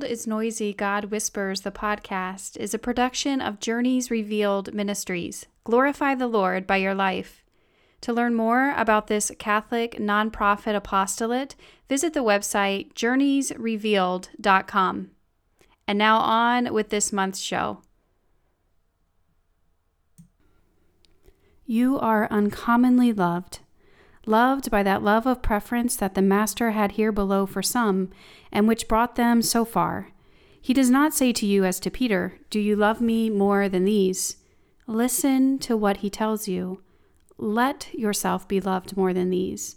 World 0.00 0.12
is 0.12 0.26
Noisy, 0.26 0.72
God 0.72 1.04
Whispers, 1.06 1.60
the 1.60 1.70
podcast, 1.70 2.56
is 2.56 2.72
a 2.72 2.78
production 2.78 3.42
of 3.42 3.60
Journeys 3.60 4.10
Revealed 4.10 4.72
Ministries. 4.72 5.44
Glorify 5.64 6.14
the 6.14 6.26
Lord 6.26 6.66
by 6.66 6.78
your 6.78 6.94
life. 6.94 7.44
To 8.00 8.14
learn 8.14 8.34
more 8.34 8.72
about 8.78 9.08
this 9.08 9.30
Catholic 9.38 9.98
nonprofit 9.98 10.74
apostolate, 10.74 11.54
visit 11.86 12.14
the 12.14 12.24
website 12.24 12.94
journeysrevealed.com. 12.94 15.10
And 15.86 15.98
now 15.98 16.16
on 16.16 16.72
with 16.72 16.88
this 16.88 17.12
month's 17.12 17.40
show. 17.40 17.82
You 21.66 21.98
are 21.98 22.26
uncommonly 22.30 23.12
loved 23.12 23.58
loved 24.26 24.70
by 24.70 24.82
that 24.82 25.02
love 25.02 25.26
of 25.26 25.42
preference 25.42 25.96
that 25.96 26.14
the 26.14 26.22
Master 26.22 26.72
had 26.72 26.92
here 26.92 27.12
below 27.12 27.46
for 27.46 27.62
some, 27.62 28.10
and 28.52 28.68
which 28.68 28.88
brought 28.88 29.16
them 29.16 29.42
so 29.42 29.64
far. 29.64 30.08
He 30.60 30.74
does 30.74 30.90
not 30.90 31.14
say 31.14 31.32
to 31.32 31.46
you, 31.46 31.64
as 31.64 31.80
to 31.80 31.90
Peter, 31.90 32.38
Do 32.50 32.60
you 32.60 32.76
love 32.76 33.00
me 33.00 33.30
more 33.30 33.68
than 33.68 33.84
these? 33.84 34.36
Listen 34.86 35.58
to 35.60 35.76
what 35.76 35.98
he 35.98 36.10
tells 36.10 36.48
you. 36.48 36.82
Let 37.38 37.88
yourself 37.94 38.46
be 38.46 38.60
loved 38.60 38.96
more 38.96 39.14
than 39.14 39.30
these. 39.30 39.76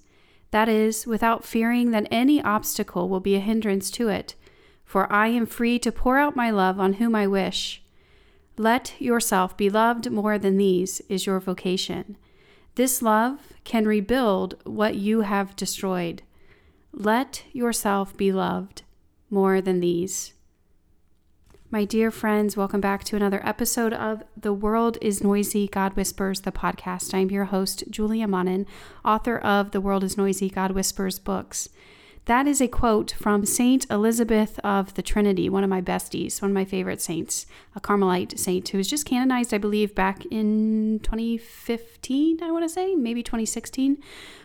That 0.52 0.68
is, 0.68 1.08
without 1.08 1.46
fearing 1.46 1.92
that 1.92 2.08
any 2.12 2.42
obstacle 2.44 3.08
will 3.08 3.22
be 3.22 3.36
a 3.36 3.40
hindrance 3.40 3.90
to 3.92 4.10
it. 4.10 4.36
For 4.84 5.12
I 5.12 5.28
am 5.28 5.46
free 5.46 5.80
to 5.80 5.92
pour 5.92 6.18
out 6.18 6.36
my 6.36 6.52
love 6.52 6.80
on 6.80 6.94
whom 6.94 7.16
I 7.16 7.26
wish. 7.26 7.82
Let 8.58 8.94
yourself 9.00 9.58
be 9.58 9.70
loved 9.70 10.12
more 10.12 10.38
than 10.38 10.58
these 10.58 11.02
is 11.10 11.26
your 11.26 11.40
vocation. 11.40 12.18
This 12.76 13.04
love 13.04 13.54
can 13.64 13.86
rebuild 13.86 14.56
what 14.64 14.96
you 14.96 15.22
have 15.22 15.56
destroyed. 15.56 16.24
Let 16.92 17.44
yourself 17.52 18.18
be 18.18 18.32
loved 18.32 18.82
more 19.30 19.62
than 19.62 19.80
these. 19.80 20.34
My 21.70 21.86
dear 21.86 22.10
friends, 22.10 22.58
welcome 22.58 22.82
back 22.82 23.04
to 23.04 23.16
another 23.16 23.46
episode 23.46 23.94
of 23.94 24.24
The 24.36 24.54
World 24.54 24.98
is 25.02 25.24
Noisy, 25.24 25.68
God 25.68 25.96
Whispers, 25.96 26.42
the 26.42 26.52
podcast. 26.52 27.14
I'm 27.14 27.30
your 27.30 27.46
host, 27.46 27.84
Julia 27.92 28.28
Monnin, 28.28 28.66
author 29.06 29.38
of 29.38 29.70
The 29.70 29.82
World 29.82 30.04
is 30.04 30.18
Noisy, 30.18 30.50
God 30.50 30.72
Whispers 30.72 31.20
books. 31.20 31.70
That 32.26 32.48
is 32.48 32.62
a 32.62 32.70
quote 32.70 33.12
from 33.12 33.46
Saint 33.46 33.86
Elizabeth 33.90 34.58
of 34.64 34.94
the 34.94 35.02
Trinity, 35.02 35.50
one 35.50 35.66
of 35.66 35.70
my 35.70 35.82
besties, 35.82 36.42
one 36.42 36.52
of 36.52 36.56
my 36.56 36.64
favorite 36.64 37.02
saints, 37.02 37.46
a 37.76 37.82
Carmelite 37.82 38.40
saint 38.40 38.70
who 38.70 38.78
was 38.78 38.90
just 38.90 39.06
canonized, 39.06 39.54
I 39.54 39.58
believe, 39.58 39.94
back 39.94 40.26
in 40.28 41.02
2015, 41.04 42.42
I 42.42 42.50
want 42.50 42.64
to 42.64 42.70
say, 42.70 42.96
maybe 42.96 43.24
2016. 43.24 44.02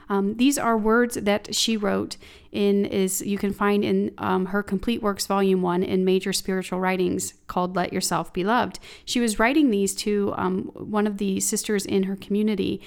Um, 0.09 0.37
these 0.39 0.59
are 0.59 0.77
words 0.77 1.15
that 1.17 1.55
she 1.55 1.77
wrote 1.77 2.17
in 2.51 2.84
is 2.84 3.21
you 3.21 3.39
can 3.39 3.53
find 3.53 3.84
in 3.84 4.12
um, 4.19 4.47
her 4.47 4.62
complete 4.62 5.01
works 5.01 5.27
volume 5.27 5.62
one 5.62 5.84
in 5.84 6.05
major 6.05 6.33
spiritual 6.33 6.81
writings 6.81 7.34
called 7.47 7.77
let 7.77 7.93
yourself 7.93 8.33
be 8.33 8.43
loved 8.43 8.79
she 9.05 9.21
was 9.21 9.39
writing 9.39 9.71
these 9.71 9.95
to 9.95 10.33
um, 10.39 10.62
one 10.73 11.06
of 11.06 11.19
the 11.19 11.41
sisters 11.41 11.84
in 11.84 12.05
her 12.05 12.17
community 12.17 12.81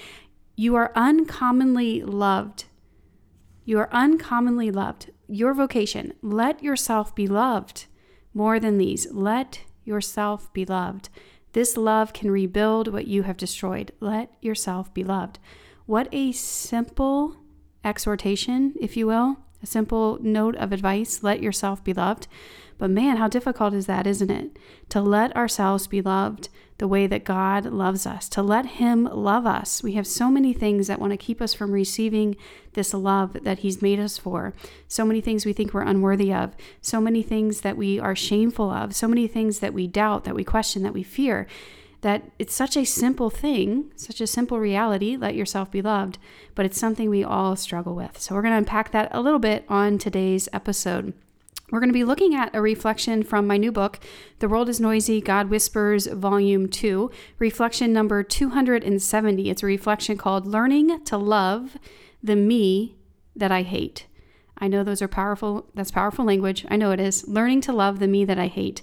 you 0.56 0.74
are 0.74 0.90
uncommonly 0.96 2.02
loved 2.02 2.64
you 3.64 3.78
are 3.78 3.92
uncommonly 3.92 4.70
loved. 4.70 5.10
Your 5.28 5.54
vocation, 5.54 6.14
let 6.22 6.62
yourself 6.62 7.14
be 7.14 7.26
loved 7.26 7.86
more 8.34 8.58
than 8.58 8.78
these. 8.78 9.06
Let 9.10 9.60
yourself 9.84 10.52
be 10.52 10.64
loved. 10.64 11.08
This 11.52 11.76
love 11.76 12.12
can 12.12 12.30
rebuild 12.30 12.92
what 12.92 13.06
you 13.06 13.24
have 13.24 13.36
destroyed. 13.36 13.92
Let 14.00 14.32
yourself 14.40 14.92
be 14.94 15.04
loved. 15.04 15.38
What 15.86 16.08
a 16.12 16.32
simple 16.32 17.36
exhortation, 17.84 18.74
if 18.80 18.96
you 18.96 19.06
will, 19.06 19.36
a 19.62 19.66
simple 19.66 20.18
note 20.20 20.56
of 20.56 20.72
advice. 20.72 21.22
Let 21.22 21.42
yourself 21.42 21.84
be 21.84 21.92
loved. 21.92 22.26
But 22.78 22.90
man, 22.90 23.18
how 23.18 23.28
difficult 23.28 23.74
is 23.74 23.86
that, 23.86 24.06
isn't 24.06 24.30
it? 24.30 24.58
To 24.88 25.00
let 25.00 25.34
ourselves 25.36 25.86
be 25.86 26.00
loved 26.00 26.48
the 26.82 26.88
way 26.88 27.06
that 27.06 27.22
God 27.22 27.64
loves 27.66 28.06
us, 28.06 28.28
to 28.30 28.42
let 28.42 28.66
Him 28.66 29.04
love 29.04 29.46
us. 29.46 29.84
We 29.84 29.92
have 29.92 30.04
so 30.04 30.28
many 30.32 30.52
things 30.52 30.88
that 30.88 30.98
want 30.98 31.12
to 31.12 31.16
keep 31.16 31.40
us 31.40 31.54
from 31.54 31.70
receiving 31.70 32.34
this 32.72 32.92
love 32.92 33.44
that 33.44 33.60
He's 33.60 33.80
made 33.80 34.00
us 34.00 34.18
for. 34.18 34.52
So 34.88 35.04
many 35.04 35.20
things 35.20 35.46
we 35.46 35.52
think 35.52 35.72
we're 35.72 35.82
unworthy 35.82 36.34
of, 36.34 36.56
so 36.80 37.00
many 37.00 37.22
things 37.22 37.60
that 37.60 37.76
we 37.76 38.00
are 38.00 38.16
shameful 38.16 38.68
of, 38.68 38.96
so 38.96 39.06
many 39.06 39.28
things 39.28 39.60
that 39.60 39.72
we 39.72 39.86
doubt, 39.86 40.24
that 40.24 40.34
we 40.34 40.42
question, 40.42 40.82
that 40.82 40.92
we 40.92 41.04
fear. 41.04 41.46
That 42.00 42.24
it's 42.40 42.52
such 42.52 42.76
a 42.76 42.84
simple 42.84 43.30
thing, 43.30 43.92
such 43.94 44.20
a 44.20 44.26
simple 44.26 44.58
reality, 44.58 45.16
let 45.16 45.36
yourself 45.36 45.70
be 45.70 45.82
loved, 45.82 46.18
but 46.56 46.66
it's 46.66 46.80
something 46.80 47.08
we 47.08 47.22
all 47.22 47.54
struggle 47.54 47.94
with. 47.94 48.20
So, 48.20 48.34
we're 48.34 48.42
going 48.42 48.54
to 48.54 48.58
unpack 48.58 48.90
that 48.90 49.08
a 49.12 49.20
little 49.20 49.38
bit 49.38 49.64
on 49.68 49.98
today's 49.98 50.48
episode. 50.52 51.14
We're 51.72 51.80
going 51.80 51.88
to 51.88 51.94
be 51.94 52.04
looking 52.04 52.34
at 52.34 52.54
a 52.54 52.60
reflection 52.60 53.22
from 53.22 53.46
my 53.46 53.56
new 53.56 53.72
book, 53.72 53.98
The 54.40 54.48
World 54.48 54.68
is 54.68 54.78
Noisy, 54.78 55.22
God 55.22 55.48
Whispers, 55.48 56.06
Volume 56.06 56.68
2, 56.68 57.10
reflection 57.38 57.94
number 57.94 58.22
270. 58.22 59.48
It's 59.48 59.62
a 59.62 59.66
reflection 59.66 60.18
called 60.18 60.46
Learning 60.46 61.02
to 61.04 61.16
Love 61.16 61.78
the 62.22 62.36
Me 62.36 62.96
That 63.34 63.50
I 63.50 63.62
Hate. 63.62 64.04
I 64.58 64.68
know 64.68 64.84
those 64.84 65.00
are 65.00 65.08
powerful. 65.08 65.66
That's 65.74 65.90
powerful 65.90 66.26
language. 66.26 66.66
I 66.68 66.76
know 66.76 66.90
it 66.90 67.00
is. 67.00 67.26
Learning 67.26 67.62
to 67.62 67.72
love 67.72 68.00
the 68.00 68.06
me 68.06 68.26
that 68.26 68.38
I 68.38 68.48
hate. 68.48 68.82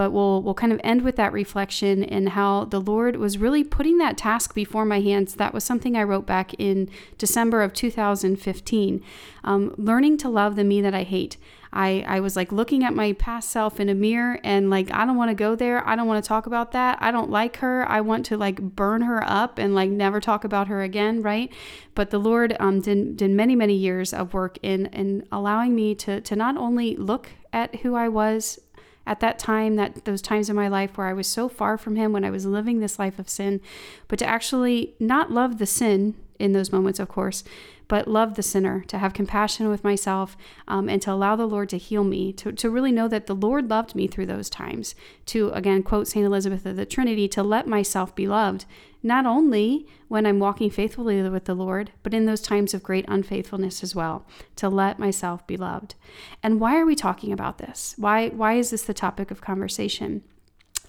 But 0.00 0.12
we'll 0.12 0.40
we'll 0.40 0.54
kind 0.54 0.72
of 0.72 0.80
end 0.82 1.02
with 1.02 1.16
that 1.16 1.30
reflection 1.30 2.02
and 2.02 2.30
how 2.30 2.64
the 2.64 2.80
Lord 2.80 3.16
was 3.16 3.36
really 3.36 3.62
putting 3.62 3.98
that 3.98 4.16
task 4.16 4.54
before 4.54 4.86
my 4.86 5.02
hands. 5.02 5.34
That 5.34 5.52
was 5.52 5.62
something 5.62 5.94
I 5.94 6.04
wrote 6.04 6.24
back 6.24 6.54
in 6.54 6.88
December 7.18 7.60
of 7.60 7.74
2015. 7.74 9.04
Um, 9.44 9.74
learning 9.76 10.16
to 10.16 10.30
love 10.30 10.56
the 10.56 10.64
me 10.64 10.80
that 10.80 10.94
I 10.94 11.02
hate. 11.02 11.36
I, 11.70 12.02
I 12.08 12.20
was 12.20 12.34
like 12.34 12.50
looking 12.50 12.82
at 12.82 12.94
my 12.94 13.12
past 13.12 13.50
self 13.50 13.78
in 13.78 13.90
a 13.90 13.94
mirror 13.94 14.40
and 14.42 14.70
like, 14.70 14.90
I 14.90 15.04
don't 15.04 15.16
want 15.16 15.30
to 15.30 15.34
go 15.34 15.54
there. 15.54 15.86
I 15.86 15.96
don't 15.96 16.06
want 16.06 16.24
to 16.24 16.26
talk 16.26 16.46
about 16.46 16.72
that. 16.72 16.98
I 17.00 17.10
don't 17.10 17.30
like 17.30 17.58
her. 17.58 17.88
I 17.88 18.00
want 18.00 18.24
to 18.26 18.38
like 18.38 18.60
burn 18.60 19.02
her 19.02 19.22
up 19.24 19.58
and 19.58 19.74
like 19.74 19.90
never 19.90 20.18
talk 20.18 20.44
about 20.44 20.68
her 20.68 20.82
again. 20.82 21.22
Right. 21.22 21.52
But 21.94 22.10
the 22.10 22.18
Lord 22.18 22.56
um, 22.58 22.80
did, 22.80 23.18
did 23.18 23.30
many, 23.30 23.54
many 23.54 23.74
years 23.74 24.12
of 24.12 24.34
work 24.34 24.58
in, 24.62 24.86
in 24.86 25.28
allowing 25.30 25.74
me 25.74 25.94
to, 25.96 26.20
to 26.22 26.34
not 26.34 26.56
only 26.56 26.96
look 26.96 27.28
at 27.52 27.76
who 27.76 27.94
I 27.94 28.08
was 28.08 28.58
at 29.06 29.20
that 29.20 29.38
time 29.38 29.76
that 29.76 30.04
those 30.04 30.22
times 30.22 30.48
in 30.48 30.56
my 30.56 30.68
life 30.68 30.96
where 30.96 31.06
I 31.06 31.12
was 31.12 31.26
so 31.26 31.48
far 31.48 31.76
from 31.78 31.96
him 31.96 32.12
when 32.12 32.24
I 32.24 32.30
was 32.30 32.46
living 32.46 32.80
this 32.80 32.98
life 32.98 33.18
of 33.18 33.28
sin. 33.28 33.60
But 34.08 34.18
to 34.20 34.26
actually 34.26 34.94
not 35.00 35.30
love 35.30 35.58
the 35.58 35.66
sin 35.66 36.14
in 36.38 36.52
those 36.52 36.72
moments 36.72 36.98
of 36.98 37.08
course 37.08 37.44
but 37.90 38.06
love 38.06 38.36
the 38.36 38.42
sinner, 38.42 38.84
to 38.86 38.98
have 38.98 39.12
compassion 39.12 39.68
with 39.68 39.82
myself, 39.82 40.36
um, 40.68 40.88
and 40.88 41.02
to 41.02 41.10
allow 41.10 41.34
the 41.34 41.44
Lord 41.44 41.68
to 41.70 41.76
heal 41.76 42.04
me, 42.04 42.32
to, 42.34 42.52
to 42.52 42.70
really 42.70 42.92
know 42.92 43.08
that 43.08 43.26
the 43.26 43.34
Lord 43.34 43.68
loved 43.68 43.96
me 43.96 44.06
through 44.06 44.26
those 44.26 44.48
times. 44.48 44.94
To, 45.26 45.50
again, 45.50 45.82
quote 45.82 46.06
St. 46.06 46.24
Elizabeth 46.24 46.64
of 46.64 46.76
the 46.76 46.86
Trinity, 46.86 47.26
to 47.26 47.42
let 47.42 47.66
myself 47.66 48.14
be 48.14 48.28
loved, 48.28 48.64
not 49.02 49.26
only 49.26 49.88
when 50.06 50.24
I'm 50.24 50.38
walking 50.38 50.70
faithfully 50.70 51.20
with 51.28 51.46
the 51.46 51.54
Lord, 51.54 51.90
but 52.04 52.14
in 52.14 52.26
those 52.26 52.40
times 52.40 52.74
of 52.74 52.84
great 52.84 53.06
unfaithfulness 53.08 53.82
as 53.82 53.92
well, 53.92 54.24
to 54.54 54.68
let 54.68 55.00
myself 55.00 55.44
be 55.48 55.56
loved. 55.56 55.96
And 56.44 56.60
why 56.60 56.78
are 56.78 56.86
we 56.86 56.94
talking 56.94 57.32
about 57.32 57.58
this? 57.58 57.96
Why, 57.98 58.28
why 58.28 58.52
is 58.52 58.70
this 58.70 58.84
the 58.84 58.94
topic 58.94 59.32
of 59.32 59.40
conversation? 59.40 60.22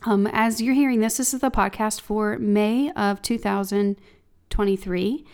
Um, 0.03 0.27
as 0.27 0.61
you're 0.61 0.75
hearing 0.75 0.99
this, 0.99 1.17
this 1.17 1.33
is 1.33 1.41
the 1.41 1.49
podcast 1.49 1.99
for 1.99 2.37
May 2.37 2.91
of 2.91 3.23
2023. 3.23 5.25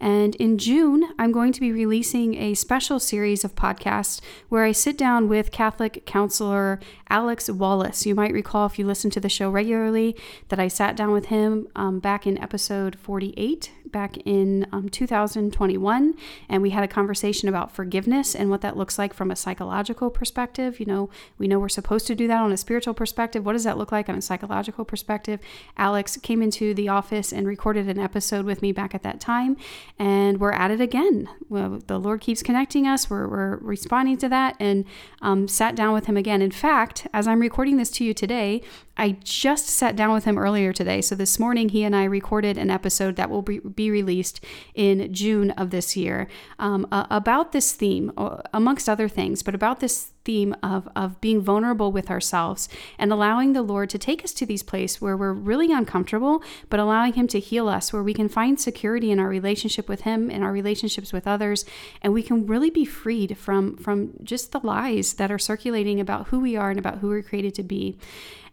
And 0.00 0.34
in 0.36 0.58
June, 0.58 1.12
I'm 1.18 1.32
going 1.32 1.52
to 1.52 1.60
be 1.60 1.72
releasing 1.72 2.34
a 2.34 2.54
special 2.54 3.00
series 3.00 3.44
of 3.44 3.54
podcasts 3.54 4.20
where 4.48 4.64
I 4.64 4.72
sit 4.72 4.98
down 4.98 5.28
with 5.28 5.50
Catholic 5.50 6.04
counselor 6.06 6.80
Alex 7.08 7.50
Wallace. 7.50 8.06
You 8.06 8.14
might 8.14 8.32
recall 8.32 8.66
if 8.66 8.78
you 8.78 8.86
listen 8.86 9.10
to 9.10 9.20
the 9.20 9.28
show 9.28 9.50
regularly 9.50 10.16
that 10.48 10.60
I 10.60 10.68
sat 10.68 10.96
down 10.96 11.12
with 11.12 11.26
him 11.26 11.68
um, 11.74 11.98
back 11.98 12.26
in 12.26 12.38
episode 12.38 12.96
48 12.98 13.70
back 13.96 14.18
in 14.24 14.66
um, 14.72 14.88
2021, 14.88 16.14
and 16.48 16.62
we 16.62 16.70
had 16.70 16.84
a 16.84 16.88
conversation 16.88 17.48
about 17.48 17.72
forgiveness 17.72 18.34
and 18.34 18.50
what 18.50 18.60
that 18.60 18.76
looks 18.76 18.98
like 18.98 19.14
from 19.14 19.30
a 19.30 19.36
psychological 19.36 20.10
perspective. 20.10 20.78
You 20.78 20.86
know, 20.86 21.10
we 21.38 21.48
know 21.48 21.58
we're 21.58 21.68
supposed 21.68 22.06
to 22.08 22.14
do 22.14 22.28
that 22.28 22.40
on 22.40 22.52
a 22.52 22.56
spiritual 22.56 22.94
perspective. 22.94 23.44
What 23.44 23.54
does 23.54 23.64
that 23.64 23.78
look 23.78 23.92
like 23.92 24.08
on 24.08 24.16
a 24.16 24.22
psychological 24.22 24.84
perspective? 24.84 25.40
Alex 25.76 26.16
came 26.18 26.42
into 26.42 26.74
the 26.74 26.88
office 26.88 27.32
and 27.32 27.46
recorded 27.46 27.88
an 27.88 27.98
episode 27.98 28.44
with 28.44 28.62
me 28.62 28.72
back 28.72 28.94
at 28.94 29.02
that 29.02 29.20
time, 29.20 29.56
and 29.98 30.40
we're 30.40 30.52
at 30.52 30.70
it 30.70 30.80
again. 30.80 31.28
Well, 31.48 31.80
the 31.86 31.98
Lord 31.98 32.20
keeps 32.20 32.42
connecting 32.42 32.86
us. 32.86 33.08
We're, 33.08 33.28
we're 33.28 33.56
responding 33.56 34.18
to 34.18 34.28
that, 34.28 34.56
and 34.60 34.84
um, 35.22 35.48
sat 35.48 35.74
down 35.74 35.94
with 35.94 36.06
him 36.06 36.16
again. 36.16 36.42
In 36.42 36.50
fact, 36.50 37.06
as 37.12 37.26
I'm 37.26 37.40
recording 37.40 37.76
this 37.76 37.90
to 37.92 38.04
you 38.04 38.12
today, 38.14 38.62
I 38.96 39.16
just 39.22 39.68
sat 39.68 39.96
down 39.96 40.12
with 40.12 40.24
him 40.24 40.38
earlier 40.38 40.72
today. 40.72 41.00
So 41.00 41.14
this 41.14 41.38
morning, 41.38 41.68
he 41.70 41.84
and 41.84 41.94
I 41.94 42.04
recorded 42.04 42.56
an 42.58 42.70
episode 42.70 43.16
that 43.16 43.30
will 43.30 43.42
be 43.42 43.58
be 43.58 43.90
released 43.90 44.42
in 44.74 45.12
June 45.12 45.50
of 45.52 45.70
this 45.70 45.96
year 45.96 46.28
um, 46.58 46.86
uh, 46.90 47.06
about 47.10 47.52
this 47.52 47.72
theme, 47.72 48.12
amongst 48.52 48.88
other 48.88 49.08
things, 49.08 49.42
but 49.42 49.54
about 49.54 49.80
this 49.80 50.12
theme 50.26 50.54
of, 50.62 50.88
of 50.94 51.18
being 51.20 51.40
vulnerable 51.40 51.92
with 51.92 52.10
ourselves 52.10 52.68
and 52.98 53.12
allowing 53.12 53.52
the 53.52 53.62
Lord 53.62 53.88
to 53.90 53.98
take 53.98 54.22
us 54.24 54.32
to 54.34 54.44
these 54.44 54.62
places 54.62 55.00
where 55.00 55.16
we're 55.16 55.32
really 55.32 55.72
uncomfortable, 55.72 56.42
but 56.68 56.80
allowing 56.80 57.14
Him 57.14 57.28
to 57.28 57.40
heal 57.40 57.68
us, 57.68 57.92
where 57.92 58.02
we 58.02 58.12
can 58.12 58.28
find 58.28 58.60
security 58.60 59.10
in 59.10 59.18
our 59.20 59.28
relationship 59.28 59.88
with 59.88 60.02
Him 60.02 60.30
and 60.30 60.44
our 60.44 60.52
relationships 60.52 61.12
with 61.12 61.26
others, 61.26 61.64
and 62.02 62.12
we 62.12 62.22
can 62.22 62.46
really 62.46 62.70
be 62.70 62.84
freed 62.84 63.38
from 63.38 63.76
from 63.76 64.12
just 64.22 64.52
the 64.52 64.60
lies 64.60 65.14
that 65.14 65.30
are 65.30 65.38
circulating 65.38 66.00
about 66.00 66.28
who 66.28 66.40
we 66.40 66.56
are 66.56 66.70
and 66.70 66.78
about 66.78 66.98
who 66.98 67.08
we're 67.08 67.22
created 67.22 67.54
to 67.54 67.62
be. 67.62 67.96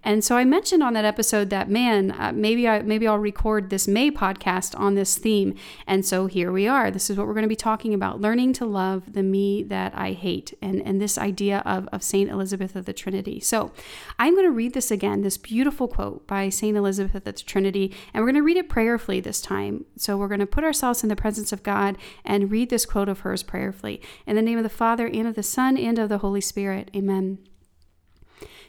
And 0.03 0.23
so 0.23 0.35
I 0.35 0.43
mentioned 0.43 0.83
on 0.83 0.93
that 0.93 1.05
episode 1.05 1.49
that 1.49 1.69
man, 1.69 2.11
uh, 2.11 2.31
maybe 2.33 2.67
I 2.67 2.81
maybe 2.81 3.07
I'll 3.07 3.17
record 3.17 3.69
this 3.69 3.87
May 3.87 4.11
podcast 4.11 4.77
on 4.77 4.95
this 4.95 5.17
theme. 5.17 5.55
And 5.87 6.05
so 6.05 6.27
here 6.27 6.51
we 6.51 6.67
are. 6.67 6.91
This 6.91 7.09
is 7.09 7.17
what 7.17 7.27
we're 7.27 7.33
going 7.33 7.43
to 7.43 7.49
be 7.49 7.55
talking 7.55 7.93
about: 7.93 8.21
learning 8.21 8.53
to 8.53 8.65
love 8.65 9.13
the 9.13 9.23
me 9.23 9.63
that 9.63 9.93
I 9.95 10.11
hate, 10.11 10.53
and 10.61 10.81
and 10.81 11.01
this 11.01 11.17
idea 11.17 11.63
of 11.65 11.87
of 11.91 12.03
Saint 12.03 12.29
Elizabeth 12.29 12.75
of 12.75 12.85
the 12.85 12.93
Trinity. 12.93 13.39
So 13.39 13.71
I'm 14.19 14.33
going 14.33 14.45
to 14.45 14.51
read 14.51 14.73
this 14.73 14.91
again, 14.91 15.21
this 15.21 15.37
beautiful 15.37 15.87
quote 15.87 16.27
by 16.27 16.49
Saint 16.49 16.77
Elizabeth 16.77 17.15
of 17.15 17.23
the 17.23 17.33
Trinity, 17.33 17.95
and 18.13 18.21
we're 18.21 18.31
going 18.31 18.41
to 18.41 18.43
read 18.43 18.57
it 18.57 18.69
prayerfully 18.69 19.19
this 19.19 19.41
time. 19.41 19.85
So 19.97 20.17
we're 20.17 20.27
going 20.27 20.39
to 20.39 20.45
put 20.45 20.63
ourselves 20.63 21.03
in 21.03 21.09
the 21.09 21.15
presence 21.15 21.51
of 21.51 21.63
God 21.63 21.97
and 22.25 22.51
read 22.51 22.69
this 22.69 22.85
quote 22.85 23.09
of 23.09 23.21
hers 23.21 23.43
prayerfully. 23.43 24.01
In 24.27 24.35
the 24.35 24.41
name 24.41 24.57
of 24.57 24.63
the 24.63 24.69
Father 24.69 25.07
and 25.07 25.27
of 25.27 25.35
the 25.35 25.43
Son 25.43 25.77
and 25.77 25.97
of 25.97 26.09
the 26.09 26.19
Holy 26.19 26.41
Spirit. 26.41 26.91
Amen. 26.95 27.39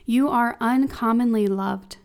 You 0.06 0.28
are 0.28 0.56
uncommonly 0.60 1.46
loved, 1.46 1.96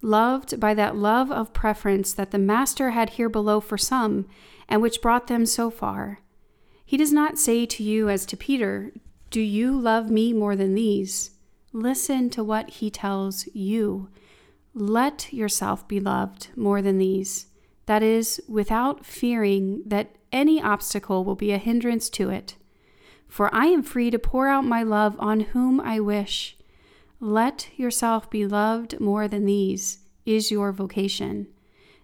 loved 0.00 0.58
by 0.58 0.74
that 0.74 0.96
love 0.96 1.30
of 1.30 1.52
preference 1.52 2.12
that 2.12 2.30
the 2.30 2.38
Master 2.38 2.90
had 2.90 3.10
here 3.10 3.28
below 3.28 3.60
for 3.60 3.78
some, 3.78 4.26
and 4.68 4.82
which 4.82 5.02
brought 5.02 5.26
them 5.26 5.46
so 5.46 5.70
far. 5.70 6.20
He 6.84 6.96
does 6.96 7.12
not 7.12 7.38
say 7.38 7.66
to 7.66 7.82
you 7.82 8.08
as 8.08 8.24
to 8.26 8.36
Peter, 8.36 8.92
Do 9.30 9.40
you 9.40 9.76
love 9.76 10.10
me 10.10 10.32
more 10.32 10.56
than 10.56 10.74
these? 10.74 11.32
Listen 11.72 12.30
to 12.30 12.44
what 12.44 12.70
he 12.70 12.90
tells 12.90 13.46
you. 13.52 14.08
Let 14.72 15.32
yourself 15.32 15.86
be 15.88 16.00
loved 16.00 16.48
more 16.56 16.80
than 16.80 16.98
these. 16.98 17.46
That 17.86 18.02
is, 18.02 18.40
without 18.48 19.04
fearing 19.04 19.82
that 19.86 20.16
any 20.32 20.60
obstacle 20.60 21.24
will 21.24 21.34
be 21.34 21.52
a 21.52 21.58
hindrance 21.58 22.08
to 22.10 22.30
it. 22.30 22.56
For 23.28 23.54
I 23.54 23.66
am 23.66 23.82
free 23.82 24.10
to 24.10 24.18
pour 24.18 24.48
out 24.48 24.64
my 24.64 24.82
love 24.82 25.16
on 25.18 25.40
whom 25.40 25.80
I 25.80 26.00
wish 26.00 26.55
let 27.20 27.68
yourself 27.76 28.30
be 28.30 28.46
loved 28.46 29.00
more 29.00 29.26
than 29.28 29.46
these 29.46 29.98
is 30.24 30.50
your 30.50 30.72
vocation. 30.72 31.46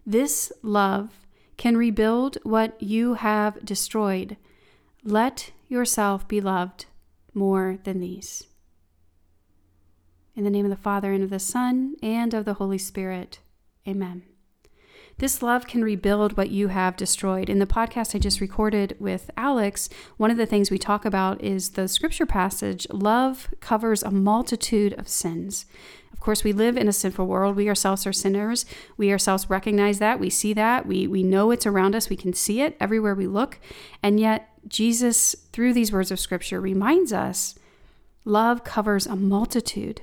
This 0.06 0.52
love 0.62 1.26
can 1.56 1.76
rebuild 1.76 2.38
what 2.42 2.80
you 2.82 3.14
have 3.14 3.64
destroyed. 3.64 4.36
Let 5.04 5.52
yourself 5.68 6.26
be 6.26 6.40
loved 6.40 6.86
more 7.34 7.78
than 7.84 8.00
these. 8.00 8.44
In 10.34 10.44
the 10.44 10.50
name 10.50 10.64
of 10.64 10.70
the 10.70 10.76
Father, 10.76 11.12
and 11.12 11.22
of 11.22 11.30
the 11.30 11.38
Son, 11.38 11.94
and 12.02 12.32
of 12.32 12.44
the 12.44 12.54
Holy 12.54 12.78
Spirit. 12.78 13.40
Amen. 13.86 14.22
This 15.18 15.42
love 15.42 15.66
can 15.66 15.84
rebuild 15.84 16.36
what 16.36 16.50
you 16.50 16.68
have 16.68 16.96
destroyed. 16.96 17.48
In 17.48 17.58
the 17.58 17.66
podcast 17.66 18.14
I 18.14 18.18
just 18.18 18.40
recorded 18.40 18.96
with 18.98 19.30
Alex, 19.36 19.88
one 20.16 20.30
of 20.30 20.36
the 20.36 20.46
things 20.46 20.70
we 20.70 20.78
talk 20.78 21.04
about 21.04 21.42
is 21.42 21.70
the 21.70 21.86
scripture 21.86 22.26
passage 22.26 22.86
love 22.90 23.48
covers 23.60 24.02
a 24.02 24.10
multitude 24.10 24.94
of 24.94 25.08
sins. 25.08 25.66
Of 26.12 26.20
course, 26.20 26.44
we 26.44 26.52
live 26.52 26.76
in 26.76 26.88
a 26.88 26.92
sinful 26.92 27.26
world. 27.26 27.56
We 27.56 27.68
ourselves 27.68 28.06
are 28.06 28.12
sinners. 28.12 28.64
We 28.96 29.10
ourselves 29.10 29.50
recognize 29.50 29.98
that. 29.98 30.20
We 30.20 30.30
see 30.30 30.52
that. 30.54 30.86
We, 30.86 31.06
we 31.06 31.22
know 31.22 31.50
it's 31.50 31.66
around 31.66 31.94
us. 31.94 32.08
We 32.08 32.16
can 32.16 32.32
see 32.32 32.60
it 32.60 32.76
everywhere 32.80 33.14
we 33.14 33.26
look. 33.26 33.58
And 34.02 34.18
yet, 34.18 34.48
Jesus, 34.68 35.34
through 35.52 35.72
these 35.72 35.92
words 35.92 36.10
of 36.10 36.20
scripture, 36.20 36.60
reminds 36.60 37.12
us 37.12 37.56
love 38.24 38.62
covers 38.62 39.06
a 39.06 39.16
multitude 39.16 40.02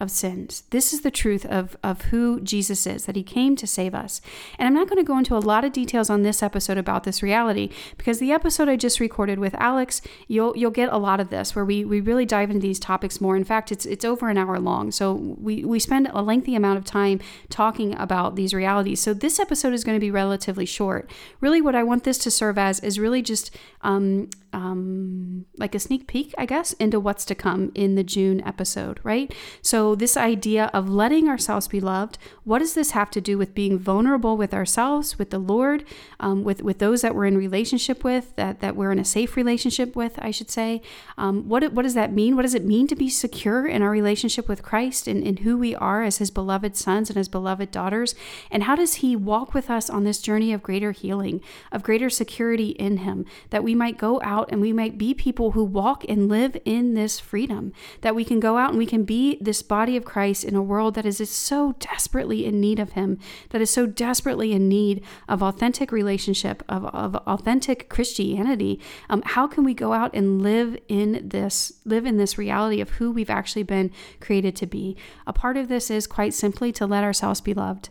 of 0.00 0.10
sins. 0.12 0.62
This 0.70 0.92
is 0.92 1.00
the 1.00 1.10
truth 1.10 1.44
of, 1.46 1.76
of 1.82 2.02
who 2.02 2.40
Jesus 2.40 2.86
is, 2.86 3.06
that 3.06 3.16
he 3.16 3.24
came 3.24 3.56
to 3.56 3.66
save 3.66 3.94
us. 3.94 4.20
And 4.56 4.66
I'm 4.66 4.74
not 4.74 4.88
going 4.88 5.02
to 5.02 5.06
go 5.06 5.18
into 5.18 5.36
a 5.36 5.38
lot 5.38 5.64
of 5.64 5.72
details 5.72 6.08
on 6.08 6.22
this 6.22 6.40
episode 6.40 6.78
about 6.78 7.02
this 7.02 7.20
reality 7.22 7.70
because 7.96 8.20
the 8.20 8.30
episode 8.30 8.68
I 8.68 8.76
just 8.76 9.00
recorded 9.00 9.40
with 9.40 9.54
Alex, 9.56 10.00
you'll 10.28 10.56
you'll 10.56 10.70
get 10.70 10.92
a 10.92 10.98
lot 10.98 11.18
of 11.18 11.30
this 11.30 11.56
where 11.56 11.64
we, 11.64 11.84
we 11.84 12.00
really 12.00 12.24
dive 12.24 12.50
into 12.50 12.62
these 12.62 12.78
topics 12.78 13.20
more. 13.20 13.36
In 13.36 13.44
fact, 13.44 13.72
it's 13.72 13.86
it's 13.86 14.04
over 14.04 14.28
an 14.28 14.38
hour 14.38 14.60
long. 14.60 14.92
So 14.92 15.14
we, 15.14 15.64
we 15.64 15.80
spend 15.80 16.08
a 16.12 16.22
lengthy 16.22 16.54
amount 16.54 16.78
of 16.78 16.84
time 16.84 17.20
talking 17.48 17.96
about 17.98 18.36
these 18.36 18.54
realities. 18.54 19.00
So 19.00 19.12
this 19.12 19.40
episode 19.40 19.74
is 19.74 19.82
going 19.82 19.96
to 19.96 20.00
be 20.00 20.12
relatively 20.12 20.66
short. 20.66 21.10
Really 21.40 21.60
what 21.60 21.74
I 21.74 21.82
want 21.82 22.04
this 22.04 22.18
to 22.18 22.30
serve 22.30 22.56
as 22.56 22.78
is 22.80 23.00
really 23.00 23.22
just 23.22 23.50
um, 23.82 24.30
um, 24.52 25.46
like 25.56 25.74
a 25.74 25.78
sneak 25.78 26.06
peek, 26.06 26.34
I 26.38 26.46
guess, 26.46 26.72
into 26.74 26.98
what's 26.98 27.24
to 27.26 27.34
come 27.34 27.72
in 27.74 27.94
the 27.94 28.04
June 28.04 28.42
episode, 28.46 29.00
right? 29.02 29.32
So, 29.62 29.94
this 29.94 30.16
idea 30.16 30.70
of 30.72 30.88
letting 30.88 31.28
ourselves 31.28 31.68
be 31.68 31.80
loved, 31.80 32.18
what 32.44 32.60
does 32.60 32.74
this 32.74 32.92
have 32.92 33.10
to 33.10 33.20
do 33.20 33.36
with 33.36 33.54
being 33.54 33.78
vulnerable 33.78 34.36
with 34.36 34.54
ourselves, 34.54 35.18
with 35.18 35.30
the 35.30 35.38
Lord, 35.38 35.84
um, 36.20 36.44
with, 36.44 36.62
with 36.62 36.78
those 36.78 37.02
that 37.02 37.14
we're 37.14 37.26
in 37.26 37.36
relationship 37.36 38.04
with, 38.04 38.34
that, 38.36 38.60
that 38.60 38.76
we're 38.76 38.92
in 38.92 38.98
a 38.98 39.04
safe 39.04 39.36
relationship 39.36 39.94
with, 39.94 40.18
I 40.18 40.30
should 40.30 40.50
say? 40.50 40.80
Um, 41.16 41.48
what, 41.48 41.72
what 41.72 41.82
does 41.82 41.94
that 41.94 42.12
mean? 42.12 42.36
What 42.36 42.42
does 42.42 42.54
it 42.54 42.64
mean 42.64 42.86
to 42.88 42.96
be 42.96 43.08
secure 43.08 43.66
in 43.66 43.82
our 43.82 43.90
relationship 43.90 44.48
with 44.48 44.62
Christ 44.62 45.06
and 45.06 45.22
in 45.22 45.38
who 45.38 45.58
we 45.58 45.74
are 45.74 46.02
as 46.02 46.18
his 46.18 46.30
beloved 46.30 46.76
sons 46.76 47.10
and 47.10 47.16
his 47.16 47.28
beloved 47.28 47.70
daughters? 47.70 48.14
And 48.50 48.64
how 48.64 48.76
does 48.76 48.96
he 48.96 49.16
walk 49.16 49.54
with 49.54 49.70
us 49.70 49.90
on 49.90 50.04
this 50.04 50.20
journey 50.20 50.52
of 50.52 50.62
greater 50.62 50.92
healing, 50.92 51.40
of 51.72 51.82
greater 51.82 52.10
security 52.10 52.70
in 52.70 52.98
him, 52.98 53.26
that 53.50 53.64
we 53.64 53.74
might 53.74 53.98
go 53.98 54.20
out 54.22 54.37
out 54.38 54.50
and 54.50 54.60
we 54.60 54.72
might 54.72 54.98
be 54.98 55.14
people 55.14 55.52
who 55.52 55.64
walk 55.64 56.04
and 56.08 56.28
live 56.28 56.56
in 56.64 56.94
this 56.94 57.18
freedom. 57.18 57.72
That 58.00 58.14
we 58.14 58.24
can 58.24 58.40
go 58.40 58.56
out 58.56 58.70
and 58.70 58.78
we 58.78 58.86
can 58.86 59.04
be 59.04 59.38
this 59.40 59.62
body 59.62 59.96
of 59.96 60.04
Christ 60.04 60.44
in 60.44 60.54
a 60.54 60.62
world 60.62 60.94
that 60.94 61.06
is 61.06 61.28
so 61.30 61.74
desperately 61.78 62.44
in 62.44 62.60
need 62.60 62.78
of 62.78 62.92
Him, 62.92 63.18
that 63.50 63.60
is 63.60 63.70
so 63.70 63.86
desperately 63.86 64.52
in 64.52 64.68
need 64.68 65.04
of 65.28 65.42
authentic 65.42 65.92
relationship, 65.92 66.62
of, 66.68 66.86
of 66.86 67.16
authentic 67.26 67.88
Christianity. 67.88 68.80
Um, 69.10 69.22
how 69.24 69.46
can 69.46 69.64
we 69.64 69.74
go 69.74 69.92
out 69.92 70.14
and 70.14 70.42
live 70.42 70.76
in 70.88 71.28
this, 71.28 71.72
live 71.84 72.06
in 72.06 72.16
this 72.16 72.38
reality 72.38 72.80
of 72.80 72.90
who 72.90 73.10
we've 73.10 73.30
actually 73.30 73.64
been 73.64 73.90
created 74.20 74.56
to 74.56 74.66
be? 74.66 74.96
A 75.26 75.32
part 75.32 75.56
of 75.56 75.68
this 75.68 75.90
is 75.90 76.06
quite 76.06 76.34
simply 76.34 76.72
to 76.72 76.86
let 76.86 77.04
ourselves 77.04 77.40
be 77.40 77.54
loved 77.54 77.90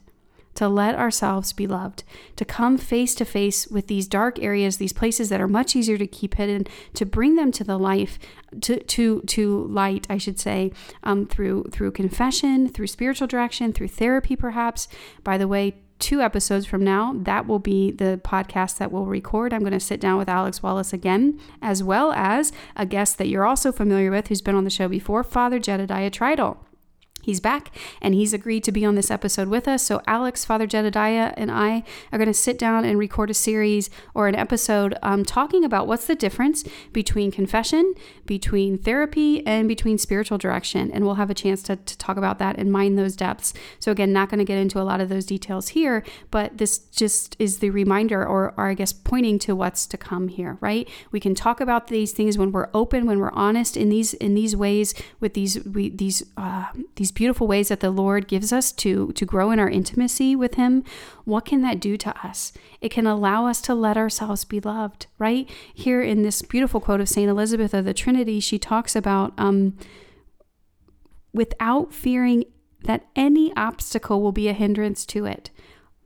to 0.57 0.67
let 0.67 0.95
ourselves 0.95 1.53
be 1.53 1.67
loved, 1.67 2.03
to 2.35 2.43
come 2.43 2.79
face 2.79 3.13
to 3.13 3.23
face 3.23 3.67
with 3.67 3.85
these 3.85 4.07
dark 4.07 4.39
areas, 4.39 4.77
these 4.77 4.91
places 4.91 5.29
that 5.29 5.39
are 5.39 5.47
much 5.47 5.75
easier 5.75 5.99
to 5.99 6.07
keep 6.07 6.33
hidden, 6.33 6.65
to 6.95 7.05
bring 7.05 7.35
them 7.35 7.51
to 7.51 7.63
the 7.63 7.77
life, 7.77 8.17
to 8.61 8.83
to 8.85 9.21
to 9.21 9.67
light, 9.67 10.07
I 10.09 10.17
should 10.17 10.39
say, 10.39 10.71
um, 11.03 11.27
through 11.27 11.65
through 11.71 11.91
confession, 11.91 12.67
through 12.69 12.87
spiritual 12.87 13.27
direction, 13.27 13.71
through 13.71 13.89
therapy, 13.89 14.35
perhaps. 14.35 14.87
By 15.23 15.37
the 15.37 15.47
way, 15.47 15.75
two 15.99 16.21
episodes 16.21 16.65
from 16.65 16.83
now, 16.83 17.13
that 17.15 17.45
will 17.45 17.59
be 17.59 17.91
the 17.91 18.19
podcast 18.23 18.79
that 18.79 18.91
we'll 18.91 19.05
record. 19.05 19.53
I'm 19.53 19.61
going 19.61 19.73
to 19.73 19.79
sit 19.79 20.01
down 20.01 20.17
with 20.17 20.27
Alex 20.27 20.63
Wallace 20.63 20.91
again, 20.91 21.39
as 21.61 21.83
well 21.83 22.13
as 22.13 22.51
a 22.75 22.87
guest 22.87 23.19
that 23.19 23.27
you're 23.27 23.45
also 23.45 23.71
familiar 23.71 24.09
with 24.09 24.29
who's 24.29 24.41
been 24.41 24.55
on 24.55 24.63
the 24.63 24.71
show 24.71 24.87
before, 24.87 25.23
Father 25.23 25.59
Jedediah 25.59 26.09
Trital 26.09 26.57
he's 27.27 27.39
back 27.41 27.75
and 28.01 28.15
he's 28.15 28.33
agreed 28.33 28.63
to 28.63 28.71
be 28.71 28.85
on 28.85 28.95
this 28.95 29.11
episode 29.11 29.49
with 29.49 29.67
us. 29.67 29.83
So, 29.83 30.01
Alex, 30.07 30.45
Father 30.45 30.65
Jedediah, 30.65 31.33
and 31.35 31.51
I 31.51 31.83
are 32.11 32.17
going 32.17 32.27
to 32.27 32.33
sit 32.33 32.57
down 32.57 32.85
and 32.85 32.97
record 32.97 33.29
a 33.29 33.33
series 33.33 33.89
or 34.13 34.29
an 34.29 34.35
episode 34.35 34.97
um, 35.03 35.25
talking 35.25 35.65
about 35.65 35.87
what's 35.87 36.07
the 36.07 36.15
difference 36.15 36.63
between 36.93 37.29
confession, 37.29 37.93
between 38.25 38.77
therapy, 38.77 39.45
and 39.45 39.67
between 39.67 39.97
spiritual 39.97 40.37
direction. 40.37 40.89
And 40.89 41.03
we'll 41.03 41.15
have 41.15 41.29
a 41.29 41.33
chance 41.33 41.61
to, 41.63 41.75
to 41.75 41.97
talk 41.97 42.15
about 42.15 42.39
that 42.39 42.57
and 42.57 42.71
mine 42.71 42.95
those 42.95 43.17
depths. 43.17 43.53
So, 43.77 43.91
again, 43.91 44.13
not 44.13 44.29
going 44.29 44.39
to 44.39 44.45
get 44.45 44.57
into 44.57 44.79
a 44.79 44.87
lot 44.87 45.01
of 45.01 45.09
those 45.09 45.25
details 45.25 45.69
here, 45.69 46.05
but 46.31 46.57
this 46.57 46.79
just 46.79 47.35
is 47.39 47.59
the 47.59 47.71
reminder 47.71 48.25
or, 48.25 48.53
or 48.55 48.69
I 48.69 48.73
guess 48.73 48.93
pointing 48.93 49.37
to 49.39 49.53
what's 49.53 49.85
to 49.87 49.97
come 49.97 50.29
here, 50.29 50.57
right? 50.61 50.87
We 51.11 51.19
can 51.19 51.35
talk 51.35 51.59
about 51.59 51.87
these 51.87 52.13
things 52.13 52.37
when 52.37 52.53
we're 52.53 52.69
open, 52.73 53.05
when 53.05 53.19
we're 53.19 53.33
honest 53.33 53.75
in 53.75 53.89
these 53.89 54.13
in 54.13 54.33
these 54.33 54.55
ways 54.55 54.93
with 55.19 55.33
these 55.33 55.61
we, 55.65 55.89
these 55.89 56.23
uh, 56.37 56.67
these 56.95 57.11
beautiful 57.17 57.47
ways 57.47 57.69
that 57.69 57.79
the 57.79 57.89
Lord 57.89 58.27
gives 58.27 58.53
us 58.53 58.71
to 58.73 59.11
to 59.13 59.25
grow 59.25 59.49
in 59.49 59.57
our 59.57 59.67
intimacy 59.67 60.35
with 60.35 60.53
him, 60.53 60.83
what 61.25 61.45
can 61.45 61.63
that 61.63 61.79
do 61.79 61.97
to 61.97 62.15
us? 62.23 62.53
It 62.79 62.89
can 62.89 63.07
allow 63.07 63.47
us 63.47 63.59
to 63.61 63.73
let 63.73 63.97
ourselves 63.97 64.45
be 64.45 64.59
loved, 64.59 65.07
right? 65.17 65.49
Here 65.73 66.03
in 66.03 66.21
this 66.21 66.43
beautiful 66.43 66.79
quote 66.79 67.01
of 67.01 67.09
Saint 67.09 67.27
Elizabeth 67.27 67.73
of 67.73 67.85
the 67.85 67.93
Trinity, 67.95 68.39
she 68.39 68.59
talks 68.59 68.95
about 68.95 69.33
um, 69.35 69.79
without 71.33 71.91
fearing 71.91 72.43
that 72.83 73.07
any 73.15 73.51
obstacle 73.57 74.21
will 74.21 74.31
be 74.31 74.47
a 74.47 74.53
hindrance 74.53 75.03
to 75.07 75.25
it. 75.25 75.49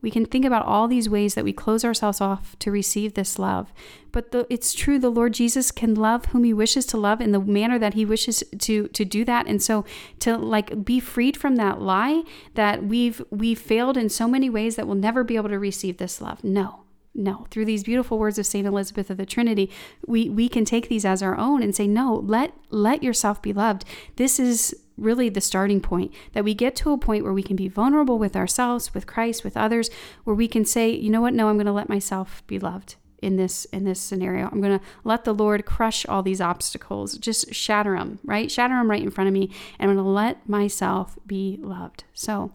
We 0.02 0.10
can 0.10 0.26
think 0.26 0.44
about 0.44 0.66
all 0.66 0.88
these 0.88 1.08
ways 1.08 1.34
that 1.34 1.44
we 1.44 1.52
close 1.52 1.84
ourselves 1.84 2.20
off 2.20 2.56
to 2.58 2.70
receive 2.70 3.14
this 3.14 3.38
love. 3.38 3.72
But 4.10 4.32
the, 4.32 4.46
it's 4.50 4.74
true, 4.74 4.98
the 4.98 5.10
Lord 5.10 5.32
Jesus 5.32 5.70
can 5.70 5.94
love 5.94 6.26
whom 6.26 6.44
he 6.44 6.52
wishes 6.52 6.84
to 6.86 6.98
love 6.98 7.20
in 7.20 7.32
the 7.32 7.40
manner 7.40 7.78
that 7.78 7.94
he 7.94 8.04
wishes 8.04 8.44
to 8.58 8.88
to 8.88 9.04
do 9.04 9.24
that. 9.24 9.46
And 9.46 9.62
so 9.62 9.84
to 10.18 10.36
like 10.36 10.84
be 10.84 11.00
freed 11.00 11.36
from 11.36 11.56
that 11.56 11.80
lie 11.80 12.24
that 12.54 12.84
we've 12.84 13.22
we've 13.30 13.58
failed 13.58 13.96
in 13.96 14.08
so 14.08 14.28
many 14.28 14.50
ways 14.50 14.76
that 14.76 14.86
we'll 14.86 14.96
never 14.96 15.24
be 15.24 15.36
able 15.36 15.48
to 15.48 15.58
receive 15.58 15.96
this 15.96 16.20
love. 16.20 16.44
No. 16.44 16.81
No, 17.14 17.46
through 17.50 17.66
these 17.66 17.84
beautiful 17.84 18.18
words 18.18 18.38
of 18.38 18.46
Saint 18.46 18.66
Elizabeth 18.66 19.10
of 19.10 19.18
the 19.18 19.26
Trinity, 19.26 19.70
we 20.06 20.30
we 20.30 20.48
can 20.48 20.64
take 20.64 20.88
these 20.88 21.04
as 21.04 21.22
our 21.22 21.36
own 21.36 21.62
and 21.62 21.74
say, 21.74 21.86
"No, 21.86 22.14
let 22.14 22.54
let 22.70 23.02
yourself 23.02 23.42
be 23.42 23.52
loved." 23.52 23.84
This 24.16 24.40
is 24.40 24.74
really 24.96 25.28
the 25.28 25.40
starting 25.40 25.80
point 25.80 26.12
that 26.32 26.44
we 26.44 26.54
get 26.54 26.74
to 26.76 26.92
a 26.92 26.98
point 26.98 27.24
where 27.24 27.32
we 27.32 27.42
can 27.42 27.56
be 27.56 27.68
vulnerable 27.68 28.18
with 28.18 28.36
ourselves, 28.36 28.94
with 28.94 29.06
Christ, 29.06 29.44
with 29.44 29.56
others, 29.56 29.90
where 30.24 30.36
we 30.36 30.48
can 30.48 30.64
say, 30.64 30.90
"You 30.90 31.10
know 31.10 31.20
what? 31.20 31.34
No, 31.34 31.48
I'm 31.48 31.56
going 31.56 31.66
to 31.66 31.72
let 31.72 31.88
myself 31.88 32.42
be 32.46 32.58
loved." 32.58 32.96
in 33.20 33.36
this 33.36 33.64
in 33.66 33.84
this 33.84 34.00
scenario. 34.00 34.48
I'm 34.50 34.60
going 34.60 34.78
to 34.78 34.84
let 35.04 35.24
the 35.24 35.32
Lord 35.32 35.64
crush 35.64 36.04
all 36.06 36.22
these 36.22 36.40
obstacles, 36.40 37.16
just 37.16 37.54
shatter 37.54 37.96
them, 37.96 38.18
right? 38.24 38.50
Shatter 38.50 38.74
them 38.74 38.90
right 38.90 39.02
in 39.02 39.12
front 39.12 39.28
of 39.28 39.34
me, 39.34 39.48
and 39.78 39.88
I'm 39.88 39.96
going 39.96 40.04
to 40.04 40.10
let 40.10 40.48
myself 40.48 41.16
be 41.24 41.58
loved. 41.62 42.02
So, 42.12 42.50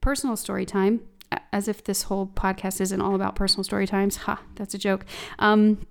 personal 0.00 0.36
story 0.36 0.66
time 0.66 1.02
as 1.52 1.68
if 1.68 1.84
this 1.84 2.04
whole 2.04 2.26
podcast 2.26 2.80
isn't 2.80 3.00
all 3.00 3.14
about 3.14 3.34
personal 3.34 3.64
story 3.64 3.86
times. 3.86 4.16
Ha, 4.16 4.40
that's 4.54 4.74
a 4.74 4.78
joke. 4.78 5.04
Um, 5.38 5.86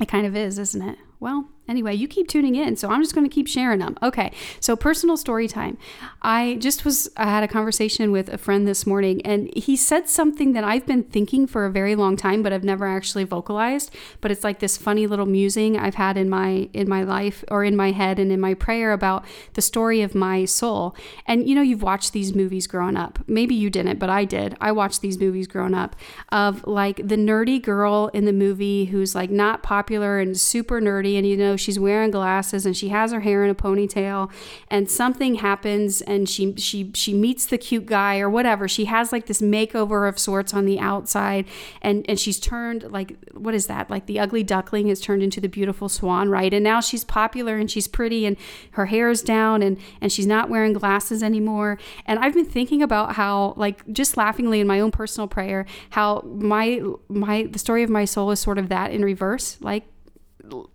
it 0.00 0.08
kind 0.08 0.26
of 0.26 0.36
is, 0.36 0.58
isn't 0.58 0.82
it? 0.82 0.98
Well, 1.20 1.48
Anyway, 1.68 1.94
you 1.94 2.08
keep 2.08 2.28
tuning 2.28 2.54
in, 2.54 2.76
so 2.76 2.88
I'm 2.88 3.02
just 3.02 3.14
going 3.14 3.28
to 3.28 3.32
keep 3.32 3.46
sharing 3.46 3.80
them. 3.80 3.94
Okay, 4.02 4.32
so 4.58 4.74
personal 4.74 5.18
story 5.18 5.46
time. 5.46 5.76
I 6.22 6.56
just 6.60 6.84
was, 6.84 7.10
I 7.16 7.26
had 7.26 7.44
a 7.44 7.48
conversation 7.48 8.10
with 8.10 8.30
a 8.30 8.38
friend 8.38 8.66
this 8.66 8.86
morning, 8.86 9.20
and 9.26 9.50
he 9.54 9.76
said 9.76 10.08
something 10.08 10.54
that 10.54 10.64
I've 10.64 10.86
been 10.86 11.02
thinking 11.02 11.46
for 11.46 11.66
a 11.66 11.70
very 11.70 11.94
long 11.94 12.16
time, 12.16 12.42
but 12.42 12.54
I've 12.54 12.64
never 12.64 12.86
actually 12.86 13.24
vocalized. 13.24 13.94
But 14.22 14.30
it's 14.30 14.44
like 14.44 14.60
this 14.60 14.78
funny 14.78 15.06
little 15.06 15.26
musing 15.26 15.78
I've 15.78 15.96
had 15.96 16.16
in 16.16 16.30
my 16.30 16.70
in 16.72 16.88
my 16.88 17.02
life 17.02 17.44
or 17.48 17.64
in 17.64 17.76
my 17.76 17.92
head 17.92 18.18
and 18.18 18.32
in 18.32 18.40
my 18.40 18.54
prayer 18.54 18.92
about 18.92 19.26
the 19.52 19.62
story 19.62 20.00
of 20.00 20.14
my 20.14 20.46
soul. 20.46 20.96
And 21.26 21.46
you 21.46 21.54
know, 21.54 21.62
you've 21.62 21.82
watched 21.82 22.14
these 22.14 22.34
movies 22.34 22.66
growing 22.66 22.96
up. 22.96 23.18
Maybe 23.26 23.54
you 23.54 23.68
didn't, 23.68 23.98
but 23.98 24.08
I 24.08 24.24
did. 24.24 24.56
I 24.60 24.72
watched 24.72 25.02
these 25.02 25.18
movies 25.18 25.46
growing 25.46 25.74
up 25.74 25.96
of 26.30 26.66
like 26.66 26.96
the 26.96 27.16
nerdy 27.16 27.60
girl 27.60 28.10
in 28.14 28.24
the 28.24 28.32
movie 28.32 28.86
who's 28.86 29.14
like 29.14 29.30
not 29.30 29.62
popular 29.62 30.18
and 30.18 30.38
super 30.40 30.80
nerdy, 30.80 31.18
and 31.18 31.26
you 31.26 31.36
know 31.36 31.57
she's 31.58 31.78
wearing 31.78 32.10
glasses 32.10 32.64
and 32.64 32.76
she 32.76 32.88
has 32.88 33.12
her 33.12 33.20
hair 33.20 33.44
in 33.44 33.50
a 33.50 33.54
ponytail 33.54 34.30
and 34.68 34.90
something 34.90 35.36
happens 35.36 36.00
and 36.02 36.28
she 36.28 36.54
she 36.56 36.90
she 36.94 37.12
meets 37.12 37.46
the 37.46 37.58
cute 37.58 37.86
guy 37.86 38.18
or 38.20 38.30
whatever. 38.30 38.68
She 38.68 38.86
has 38.86 39.12
like 39.12 39.26
this 39.26 39.40
makeover 39.40 40.08
of 40.08 40.18
sorts 40.18 40.54
on 40.54 40.64
the 40.64 40.78
outside 40.78 41.46
and 41.82 42.04
and 42.08 42.18
she's 42.18 42.38
turned 42.40 42.90
like 42.90 43.16
what 43.34 43.54
is 43.54 43.66
that? 43.66 43.90
Like 43.90 44.06
the 44.06 44.18
ugly 44.20 44.42
duckling 44.42 44.88
is 44.88 45.00
turned 45.00 45.22
into 45.22 45.40
the 45.40 45.48
beautiful 45.48 45.88
swan, 45.88 46.28
right? 46.28 46.52
And 46.52 46.64
now 46.64 46.80
she's 46.80 47.04
popular 47.04 47.56
and 47.56 47.70
she's 47.70 47.88
pretty 47.88 48.26
and 48.26 48.36
her 48.72 48.86
hair 48.86 49.10
is 49.10 49.22
down 49.22 49.62
and 49.62 49.78
and 50.00 50.12
she's 50.12 50.26
not 50.26 50.48
wearing 50.48 50.72
glasses 50.72 51.22
anymore. 51.22 51.78
And 52.06 52.18
I've 52.18 52.34
been 52.34 52.44
thinking 52.44 52.82
about 52.82 53.14
how 53.16 53.54
like 53.56 53.86
just 53.92 54.16
laughingly 54.16 54.60
in 54.60 54.66
my 54.66 54.80
own 54.80 54.90
personal 54.90 55.28
prayer 55.28 55.66
how 55.90 56.22
my 56.26 56.82
my 57.08 57.44
the 57.50 57.58
story 57.58 57.82
of 57.82 57.90
my 57.90 58.04
soul 58.04 58.30
is 58.30 58.40
sort 58.40 58.58
of 58.58 58.68
that 58.68 58.90
in 58.90 59.04
reverse 59.04 59.58
like 59.60 59.84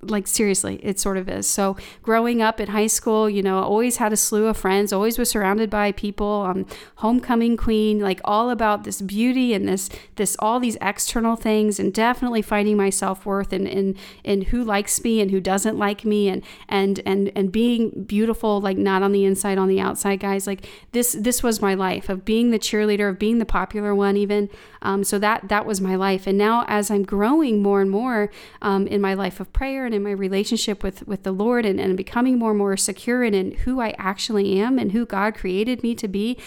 like 0.01 0.27
seriously, 0.27 0.79
it 0.83 0.99
sort 0.99 1.17
of 1.17 1.29
is. 1.29 1.47
So 1.47 1.77
growing 2.01 2.41
up 2.41 2.59
in 2.59 2.69
high 2.69 2.87
school, 2.87 3.29
you 3.29 3.41
know, 3.41 3.59
always 3.59 3.97
had 3.97 4.13
a 4.13 4.17
slew 4.17 4.47
of 4.47 4.57
friends, 4.57 4.91
always 4.91 5.17
was 5.17 5.29
surrounded 5.29 5.69
by 5.69 5.91
people, 5.91 6.43
um, 6.43 6.65
homecoming 6.97 7.57
queen, 7.57 7.99
like 7.99 8.21
all 8.23 8.49
about 8.49 8.83
this 8.83 9.01
beauty 9.01 9.53
and 9.53 9.67
this 9.67 9.89
this 10.15 10.35
all 10.39 10.59
these 10.59 10.77
external 10.81 11.35
things, 11.35 11.79
and 11.79 11.93
definitely 11.93 12.41
finding 12.41 12.77
my 12.77 12.89
self 12.89 13.25
worth 13.25 13.53
and 13.53 13.67
in, 13.67 13.95
in 14.23 14.41
who 14.43 14.63
likes 14.63 15.03
me 15.03 15.21
and 15.21 15.31
who 15.31 15.39
doesn't 15.39 15.77
like 15.77 16.05
me, 16.05 16.29
and 16.29 16.43
and 16.67 17.01
and 17.05 17.31
and 17.35 17.51
being 17.51 18.03
beautiful, 18.03 18.61
like 18.61 18.77
not 18.77 19.03
on 19.03 19.11
the 19.11 19.25
inside, 19.25 19.57
on 19.57 19.67
the 19.67 19.79
outside, 19.79 20.19
guys. 20.19 20.47
Like 20.47 20.67
this 20.91 21.13
this 21.19 21.43
was 21.43 21.61
my 21.61 21.73
life 21.73 22.09
of 22.09 22.25
being 22.25 22.51
the 22.51 22.59
cheerleader, 22.59 23.09
of 23.09 23.19
being 23.19 23.39
the 23.39 23.45
popular 23.45 23.95
one, 23.95 24.17
even. 24.17 24.49
Um, 24.81 25.03
so 25.03 25.17
that 25.19 25.47
that 25.47 25.65
was 25.65 25.79
my 25.79 25.95
life, 25.95 26.27
and 26.27 26.37
now 26.37 26.65
as 26.67 26.91
I'm 26.91 27.03
growing 27.03 27.61
more 27.61 27.81
and 27.81 27.89
more 27.89 28.29
um, 28.61 28.85
in 28.87 28.99
my 28.99 29.13
life 29.13 29.39
of 29.39 29.51
prayer 29.63 29.85
and 29.85 29.95
in 29.95 30.03
my 30.03 30.11
relationship 30.11 30.83
with, 30.83 31.07
with 31.07 31.23
the 31.23 31.31
Lord 31.31 31.65
and, 31.65 31.79
and 31.79 31.95
becoming 31.95 32.37
more 32.37 32.49
and 32.49 32.57
more 32.57 32.75
secure 32.75 33.23
in, 33.23 33.33
in 33.33 33.51
who 33.51 33.79
I 33.79 33.95
actually 33.97 34.59
am 34.59 34.77
and 34.77 34.91
who 34.91 35.05
God 35.05 35.35
created 35.35 35.81
me 35.83 35.95
to 35.95 36.07
be, 36.09 36.37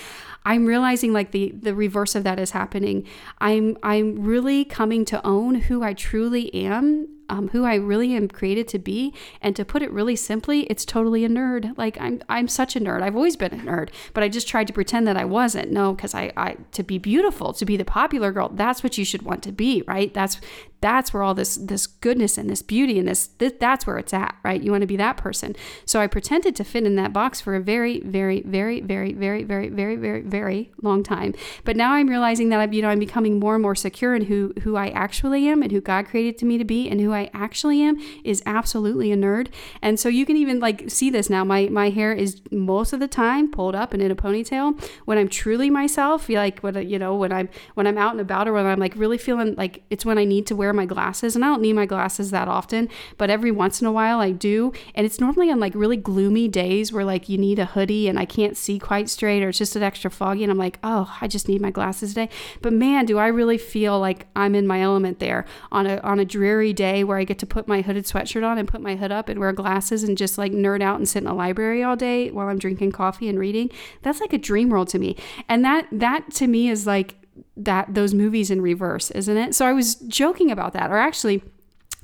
I'm 0.44 0.66
realizing 0.66 1.14
like 1.14 1.30
the 1.30 1.50
the 1.50 1.74
reverse 1.74 2.14
of 2.14 2.24
that 2.24 2.38
is 2.38 2.50
happening. 2.50 3.06
I'm 3.38 3.78
I'm 3.82 4.22
really 4.22 4.66
coming 4.66 5.06
to 5.06 5.26
own 5.26 5.54
who 5.54 5.82
I 5.82 5.94
truly 5.94 6.54
am 6.54 7.08
um, 7.28 7.48
who 7.48 7.64
I 7.64 7.74
really 7.74 8.14
am 8.14 8.28
created 8.28 8.68
to 8.68 8.78
be. 8.78 9.14
And 9.40 9.54
to 9.56 9.64
put 9.64 9.82
it 9.82 9.90
really 9.90 10.16
simply, 10.16 10.62
it's 10.64 10.84
totally 10.84 11.24
a 11.24 11.28
nerd. 11.28 11.76
Like 11.76 12.00
I'm, 12.00 12.22
I'm 12.28 12.48
such 12.48 12.76
a 12.76 12.80
nerd. 12.80 13.02
I've 13.02 13.16
always 13.16 13.36
been 13.36 13.54
a 13.54 13.62
nerd, 13.62 13.90
but 14.14 14.22
I 14.22 14.28
just 14.28 14.48
tried 14.48 14.66
to 14.68 14.72
pretend 14.72 15.06
that 15.06 15.16
I 15.16 15.24
wasn't. 15.24 15.70
No, 15.70 15.94
because 15.94 16.14
I, 16.14 16.32
I, 16.36 16.56
to 16.72 16.82
be 16.82 16.98
beautiful, 16.98 17.52
to 17.52 17.64
be 17.64 17.76
the 17.76 17.84
popular 17.84 18.32
girl, 18.32 18.48
that's 18.48 18.82
what 18.82 18.98
you 18.98 19.04
should 19.04 19.22
want 19.22 19.42
to 19.44 19.52
be, 19.52 19.82
right? 19.86 20.12
That's, 20.12 20.40
that's 20.80 21.12
where 21.12 21.22
all 21.22 21.34
this, 21.34 21.56
this 21.56 21.86
goodness 21.86 22.36
and 22.38 22.50
this 22.50 22.62
beauty 22.62 22.98
and 22.98 23.08
this, 23.08 23.28
this 23.38 23.54
that's 23.58 23.86
where 23.86 23.98
it's 23.98 24.12
at, 24.12 24.36
right? 24.44 24.62
You 24.62 24.70
want 24.70 24.82
to 24.82 24.86
be 24.86 24.96
that 24.96 25.16
person. 25.16 25.56
So 25.84 26.00
I 26.00 26.06
pretended 26.06 26.54
to 26.56 26.64
fit 26.64 26.84
in 26.84 26.96
that 26.96 27.12
box 27.12 27.40
for 27.40 27.54
a 27.54 27.60
very, 27.60 28.00
very, 28.00 28.42
very, 28.42 28.80
very, 28.80 29.12
very, 29.12 29.42
very, 29.42 29.68
very, 29.68 29.96
very, 29.96 30.20
very 30.20 30.70
long 30.82 31.02
time. 31.02 31.34
But 31.64 31.76
now 31.76 31.94
I'm 31.94 32.08
realizing 32.08 32.50
that 32.50 32.60
I'm, 32.60 32.72
you 32.72 32.82
know, 32.82 32.88
I'm 32.88 32.98
becoming 32.98 33.38
more 33.38 33.54
and 33.54 33.62
more 33.62 33.74
secure 33.74 34.14
in 34.14 34.26
who, 34.26 34.52
who 34.62 34.76
I 34.76 34.88
actually 34.90 35.48
am 35.48 35.62
and 35.62 35.72
who 35.72 35.80
God 35.80 36.06
created 36.06 36.38
to 36.38 36.44
me 36.44 36.58
to 36.58 36.64
be 36.64 36.88
and 36.88 37.00
who 37.00 37.12
I 37.16 37.30
actually 37.32 37.82
am 37.82 37.98
is 38.24 38.42
absolutely 38.46 39.12
a 39.12 39.16
nerd. 39.16 39.48
And 39.82 39.98
so 39.98 40.08
you 40.08 40.26
can 40.26 40.36
even 40.36 40.60
like 40.60 40.90
see 40.90 41.10
this 41.10 41.28
now. 41.30 41.44
My 41.44 41.68
my 41.68 41.90
hair 41.90 42.12
is 42.12 42.40
most 42.50 42.92
of 42.92 43.00
the 43.00 43.08
time 43.08 43.50
pulled 43.50 43.74
up 43.74 43.92
and 43.92 44.02
in 44.02 44.10
a 44.10 44.16
ponytail. 44.16 44.80
When 45.04 45.18
I'm 45.18 45.28
truly 45.28 45.70
myself, 45.70 46.28
like 46.28 46.60
when 46.60 46.88
you 46.88 46.98
know 46.98 47.14
when 47.16 47.32
I'm 47.32 47.48
when 47.74 47.86
I'm 47.86 47.98
out 47.98 48.12
and 48.12 48.20
about 48.20 48.48
or 48.48 48.52
when 48.52 48.66
I'm 48.66 48.78
like 48.78 48.94
really 48.96 49.18
feeling 49.18 49.54
like 49.56 49.82
it's 49.90 50.04
when 50.04 50.18
I 50.18 50.24
need 50.24 50.46
to 50.48 50.56
wear 50.56 50.72
my 50.72 50.86
glasses. 50.86 51.34
And 51.34 51.44
I 51.44 51.48
don't 51.48 51.62
need 51.62 51.74
my 51.74 51.86
glasses 51.86 52.30
that 52.30 52.48
often, 52.48 52.88
but 53.18 53.30
every 53.30 53.50
once 53.50 53.80
in 53.80 53.86
a 53.86 53.92
while 53.92 54.20
I 54.20 54.30
do. 54.30 54.72
And 54.94 55.06
it's 55.06 55.20
normally 55.20 55.50
on 55.50 55.60
like 55.60 55.74
really 55.74 55.96
gloomy 55.96 56.48
days 56.48 56.92
where 56.92 57.04
like 57.04 57.28
you 57.28 57.38
need 57.38 57.58
a 57.58 57.66
hoodie 57.66 58.08
and 58.08 58.18
I 58.18 58.24
can't 58.24 58.56
see 58.56 58.78
quite 58.78 59.08
straight 59.08 59.42
or 59.42 59.48
it's 59.48 59.58
just 59.58 59.76
an 59.76 59.82
extra 59.82 60.10
foggy 60.10 60.42
and 60.42 60.50
I'm 60.50 60.58
like, 60.58 60.78
oh, 60.82 61.16
I 61.20 61.28
just 61.28 61.48
need 61.48 61.60
my 61.60 61.70
glasses 61.70 62.10
today. 62.10 62.28
But 62.62 62.72
man, 62.72 63.06
do 63.06 63.18
I 63.18 63.28
really 63.28 63.58
feel 63.58 63.98
like 63.98 64.26
I'm 64.36 64.54
in 64.54 64.66
my 64.66 64.80
element 64.80 65.18
there 65.18 65.44
on 65.72 65.86
a 65.86 65.98
on 65.98 66.20
a 66.20 66.24
dreary 66.24 66.72
day 66.72 67.04
where 67.06 67.18
I 67.18 67.24
get 67.24 67.38
to 67.40 67.46
put 67.46 67.68
my 67.68 67.80
hooded 67.82 68.04
sweatshirt 68.04 68.46
on 68.46 68.58
and 68.58 68.68
put 68.68 68.80
my 68.80 68.96
hood 68.96 69.12
up 69.12 69.28
and 69.28 69.40
wear 69.40 69.52
glasses 69.52 70.02
and 70.02 70.18
just 70.18 70.38
like 70.38 70.52
nerd 70.52 70.82
out 70.82 70.98
and 70.98 71.08
sit 71.08 71.22
in 71.22 71.28
a 71.28 71.34
library 71.34 71.82
all 71.82 71.96
day 71.96 72.30
while 72.30 72.48
I'm 72.48 72.58
drinking 72.58 72.92
coffee 72.92 73.28
and 73.28 73.38
reading. 73.38 73.70
That's 74.02 74.20
like 74.20 74.32
a 74.32 74.38
dream 74.38 74.70
world 74.70 74.88
to 74.88 74.98
me. 74.98 75.16
And 75.48 75.64
that 75.64 75.86
that 75.92 76.30
to 76.34 76.46
me 76.46 76.68
is 76.68 76.86
like 76.86 77.14
that 77.56 77.94
those 77.94 78.14
movies 78.14 78.50
in 78.50 78.60
reverse, 78.60 79.10
isn't 79.10 79.36
it? 79.36 79.54
So 79.54 79.66
I 79.66 79.72
was 79.72 79.94
joking 79.96 80.50
about 80.50 80.72
that 80.72 80.90
or 80.90 80.96
actually 80.96 81.42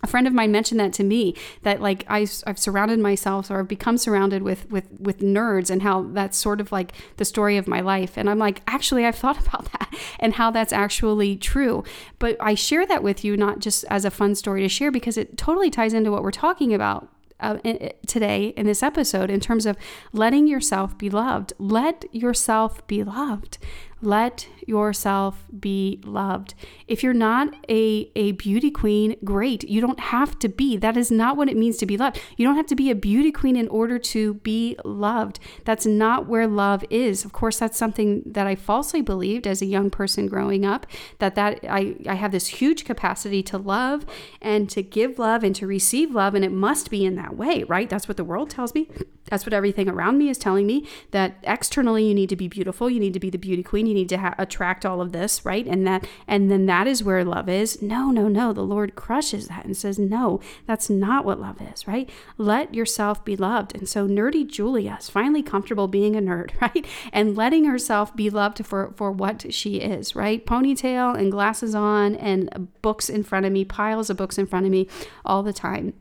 a 0.02 0.06
friend 0.06 0.26
of 0.26 0.32
mine 0.32 0.50
mentioned 0.50 0.80
that 0.80 0.92
to 0.94 1.04
me 1.04 1.34
that 1.62 1.80
like 1.80 2.04
I, 2.08 2.26
have 2.46 2.58
surrounded 2.58 2.98
myself 2.98 3.50
or 3.50 3.60
I've 3.60 3.68
become 3.68 3.98
surrounded 3.98 4.42
with 4.42 4.70
with 4.70 4.88
with 4.98 5.20
nerds 5.20 5.70
and 5.70 5.82
how 5.82 6.02
that's 6.02 6.36
sort 6.36 6.60
of 6.60 6.72
like 6.72 6.92
the 7.16 7.24
story 7.24 7.56
of 7.56 7.68
my 7.68 7.80
life 7.80 8.16
and 8.16 8.28
I'm 8.28 8.38
like 8.38 8.62
actually 8.66 9.06
I've 9.06 9.16
thought 9.16 9.38
about 9.46 9.70
that 9.72 9.94
and 10.18 10.34
how 10.34 10.50
that's 10.50 10.72
actually 10.72 11.36
true 11.36 11.84
but 12.18 12.36
I 12.40 12.54
share 12.54 12.86
that 12.86 13.02
with 13.02 13.24
you 13.24 13.36
not 13.36 13.60
just 13.60 13.84
as 13.90 14.04
a 14.04 14.10
fun 14.10 14.34
story 14.34 14.62
to 14.62 14.68
share 14.68 14.90
because 14.90 15.16
it 15.16 15.36
totally 15.36 15.70
ties 15.70 15.92
into 15.94 16.10
what 16.10 16.22
we're 16.22 16.30
talking 16.30 16.74
about 16.74 17.08
uh, 17.42 17.58
today 18.06 18.54
in 18.56 18.66
this 18.66 18.82
episode 18.82 19.28
in 19.28 19.40
terms 19.40 19.66
of 19.66 19.76
letting 20.12 20.46
yourself 20.46 20.96
be 20.96 21.10
loved. 21.10 21.52
Let 21.58 22.04
yourself 22.14 22.86
be 22.86 23.02
loved. 23.02 23.58
Let 24.02 24.48
yourself 24.66 25.44
be 25.58 26.00
loved. 26.04 26.54
If 26.88 27.02
you're 27.02 27.14
not 27.14 27.54
a, 27.68 28.10
a 28.14 28.32
beauty 28.32 28.70
queen, 28.70 29.16
great. 29.24 29.64
You 29.64 29.80
don't 29.80 30.00
have 30.00 30.38
to 30.40 30.48
be. 30.48 30.76
That 30.76 30.96
is 30.96 31.10
not 31.10 31.36
what 31.36 31.48
it 31.48 31.56
means 31.56 31.76
to 31.78 31.86
be 31.86 31.96
loved. 31.96 32.20
You 32.36 32.46
don't 32.46 32.56
have 32.56 32.66
to 32.66 32.74
be 32.74 32.90
a 32.90 32.94
beauty 32.94 33.32
queen 33.32 33.56
in 33.56 33.68
order 33.68 33.98
to 33.98 34.34
be 34.34 34.76
loved. 34.84 35.38
That's 35.64 35.86
not 35.86 36.26
where 36.26 36.46
love 36.46 36.84
is. 36.90 37.24
Of 37.24 37.32
course, 37.32 37.58
that's 37.58 37.78
something 37.78 38.22
that 38.26 38.46
I 38.46 38.54
falsely 38.54 39.02
believed 39.02 39.46
as 39.46 39.62
a 39.62 39.66
young 39.66 39.90
person 39.90 40.26
growing 40.26 40.64
up, 40.64 40.86
that, 41.18 41.34
that 41.36 41.60
I, 41.68 41.96
I 42.06 42.14
have 42.14 42.32
this 42.32 42.48
huge 42.48 42.84
capacity 42.84 43.42
to 43.44 43.58
love 43.58 44.04
and 44.40 44.68
to 44.70 44.82
give 44.82 45.18
love 45.18 45.44
and 45.44 45.54
to 45.56 45.66
receive 45.66 46.12
love, 46.12 46.34
and 46.34 46.44
it 46.44 46.52
must 46.52 46.90
be 46.90 47.04
in 47.04 47.14
that 47.16 47.36
way, 47.36 47.62
right? 47.64 47.88
That's 47.88 48.08
what 48.08 48.16
the 48.16 48.24
world 48.24 48.50
tells 48.50 48.74
me. 48.74 48.88
That's 49.26 49.46
what 49.46 49.52
everything 49.52 49.88
around 49.88 50.18
me 50.18 50.28
is 50.28 50.36
telling 50.36 50.66
me 50.66 50.86
that 51.12 51.36
externally 51.44 52.06
you 52.06 52.14
need 52.14 52.28
to 52.28 52.36
be 52.36 52.48
beautiful, 52.48 52.90
you 52.90 53.00
need 53.00 53.14
to 53.14 53.20
be 53.20 53.30
the 53.30 53.38
beauty 53.38 53.62
queen, 53.62 53.86
need 53.94 54.08
to 54.10 54.18
ha- 54.18 54.34
attract 54.38 54.84
all 54.84 55.00
of 55.00 55.12
this, 55.12 55.44
right? 55.44 55.66
And 55.66 55.86
that 55.86 56.06
and 56.26 56.50
then 56.50 56.66
that 56.66 56.86
is 56.86 57.02
where 57.02 57.24
love 57.24 57.48
is. 57.48 57.80
No, 57.82 58.10
no, 58.10 58.28
no. 58.28 58.52
The 58.52 58.62
Lord 58.62 58.94
crushes 58.94 59.48
that 59.48 59.64
and 59.64 59.76
says, 59.76 59.98
"No, 59.98 60.40
that's 60.66 60.90
not 60.90 61.24
what 61.24 61.40
love 61.40 61.60
is," 61.60 61.86
right? 61.86 62.08
Let 62.38 62.74
yourself 62.74 63.24
be 63.24 63.36
loved. 63.36 63.74
And 63.74 63.88
so 63.88 64.06
nerdy 64.06 64.46
Julia 64.46 64.96
is 65.00 65.10
finally 65.10 65.42
comfortable 65.42 65.88
being 65.88 66.16
a 66.16 66.20
nerd, 66.20 66.50
right? 66.60 66.86
And 67.12 67.36
letting 67.36 67.64
herself 67.64 68.14
be 68.14 68.30
loved 68.30 68.64
for 68.64 68.92
for 68.96 69.10
what 69.10 69.52
she 69.52 69.76
is, 69.76 70.14
right? 70.14 70.44
Ponytail 70.44 71.16
and 71.18 71.30
glasses 71.30 71.74
on 71.74 72.14
and 72.16 72.68
books 72.82 73.08
in 73.08 73.22
front 73.22 73.46
of 73.46 73.52
me, 73.52 73.64
piles 73.64 74.10
of 74.10 74.16
books 74.16 74.38
in 74.38 74.46
front 74.46 74.66
of 74.66 74.72
me 74.72 74.88
all 75.24 75.42
the 75.42 75.52
time. 75.52 75.94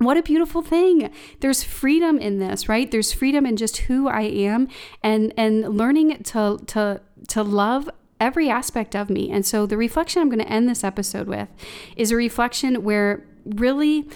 What 0.00 0.16
a 0.16 0.22
beautiful 0.22 0.62
thing. 0.62 1.10
There's 1.40 1.62
freedom 1.62 2.16
in 2.16 2.38
this, 2.38 2.70
right? 2.70 2.90
There's 2.90 3.12
freedom 3.12 3.44
in 3.44 3.58
just 3.58 3.76
who 3.78 4.08
I 4.08 4.22
am 4.22 4.68
and 5.02 5.34
and 5.36 5.76
learning 5.76 6.22
to 6.22 6.58
to 6.68 7.02
to 7.28 7.42
love 7.42 7.90
every 8.18 8.48
aspect 8.48 8.96
of 8.96 9.10
me. 9.10 9.30
And 9.30 9.44
so 9.44 9.66
the 9.66 9.76
reflection 9.76 10.22
I'm 10.22 10.30
going 10.30 10.38
to 10.40 10.50
end 10.50 10.70
this 10.70 10.84
episode 10.84 11.28
with 11.28 11.48
is 11.96 12.10
a 12.10 12.16
reflection 12.16 12.82
where 12.82 13.26
really 13.44 14.08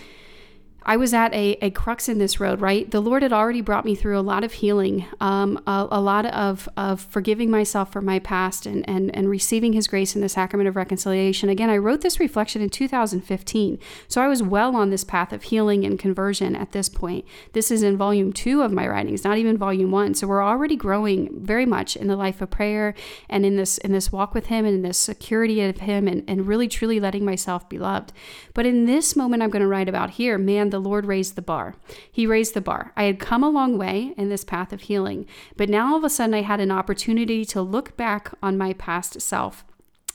I 0.86 0.96
was 0.96 1.14
at 1.14 1.32
a, 1.32 1.52
a 1.62 1.70
crux 1.70 2.08
in 2.08 2.18
this 2.18 2.38
road, 2.40 2.60
right? 2.60 2.90
The 2.90 3.00
Lord 3.00 3.22
had 3.22 3.32
already 3.32 3.62
brought 3.62 3.84
me 3.84 3.94
through 3.94 4.18
a 4.18 4.20
lot 4.20 4.44
of 4.44 4.52
healing, 4.52 5.06
um, 5.20 5.58
a, 5.66 5.88
a, 5.90 6.00
lot 6.00 6.26
of, 6.26 6.68
of 6.76 7.00
forgiving 7.00 7.50
myself 7.50 7.90
for 7.90 8.02
my 8.02 8.18
past 8.18 8.66
and, 8.66 8.86
and, 8.88 9.14
and 9.16 9.30
receiving 9.30 9.72
His 9.72 9.86
grace 9.86 10.14
in 10.14 10.20
the 10.20 10.28
sacrament 10.28 10.68
of 10.68 10.76
reconciliation. 10.76 11.48
Again, 11.48 11.70
I 11.70 11.78
wrote 11.78 12.02
this 12.02 12.20
reflection 12.20 12.60
in 12.60 12.68
2015. 12.68 13.78
So 14.08 14.20
I 14.20 14.28
was 14.28 14.42
well 14.42 14.76
on 14.76 14.90
this 14.90 15.04
path 15.04 15.32
of 15.32 15.44
healing 15.44 15.84
and 15.84 15.98
conversion 15.98 16.54
at 16.54 16.72
this 16.72 16.90
point. 16.90 17.24
This 17.52 17.70
is 17.70 17.82
in 17.82 17.96
volume 17.96 18.32
two 18.32 18.60
of 18.60 18.70
my 18.70 18.86
writings, 18.86 19.24
not 19.24 19.38
even 19.38 19.56
volume 19.56 19.90
one. 19.90 20.12
So 20.14 20.26
we're 20.26 20.44
already 20.44 20.76
growing 20.76 21.30
very 21.40 21.64
much 21.64 21.96
in 21.96 22.08
the 22.08 22.16
life 22.16 22.42
of 22.42 22.50
prayer 22.50 22.94
and 23.30 23.46
in 23.46 23.56
this 23.56 23.78
in 23.78 23.92
this 23.92 24.12
walk 24.12 24.34
with 24.34 24.46
Him 24.46 24.66
and 24.66 24.74
in 24.74 24.82
this 24.82 24.98
security 24.98 25.62
of 25.62 25.78
Him 25.78 26.06
and, 26.06 26.24
and 26.28 26.46
really 26.46 26.68
truly 26.68 27.00
letting 27.00 27.24
myself 27.24 27.68
be 27.68 27.78
loved. 27.78 28.12
But 28.52 28.66
in 28.66 28.84
this 28.84 29.16
moment 29.16 29.42
I'm 29.42 29.50
going 29.50 29.62
to 29.62 29.68
write 29.68 29.88
about 29.88 30.10
here, 30.10 30.36
man, 30.36 30.73
the 30.74 30.80
Lord 30.80 31.06
raised 31.06 31.36
the 31.36 31.40
bar. 31.42 31.76
He 32.10 32.26
raised 32.26 32.52
the 32.52 32.60
bar. 32.60 32.90
I 32.96 33.04
had 33.04 33.20
come 33.20 33.44
a 33.44 33.48
long 33.48 33.78
way 33.78 34.12
in 34.16 34.28
this 34.28 34.42
path 34.42 34.72
of 34.72 34.80
healing, 34.80 35.24
but 35.56 35.68
now 35.68 35.92
all 35.92 35.98
of 35.98 36.02
a 36.02 36.10
sudden 36.10 36.34
I 36.34 36.42
had 36.42 36.58
an 36.58 36.72
opportunity 36.72 37.44
to 37.44 37.62
look 37.62 37.96
back 37.96 38.34
on 38.42 38.58
my 38.58 38.72
past 38.72 39.20
self. 39.20 39.64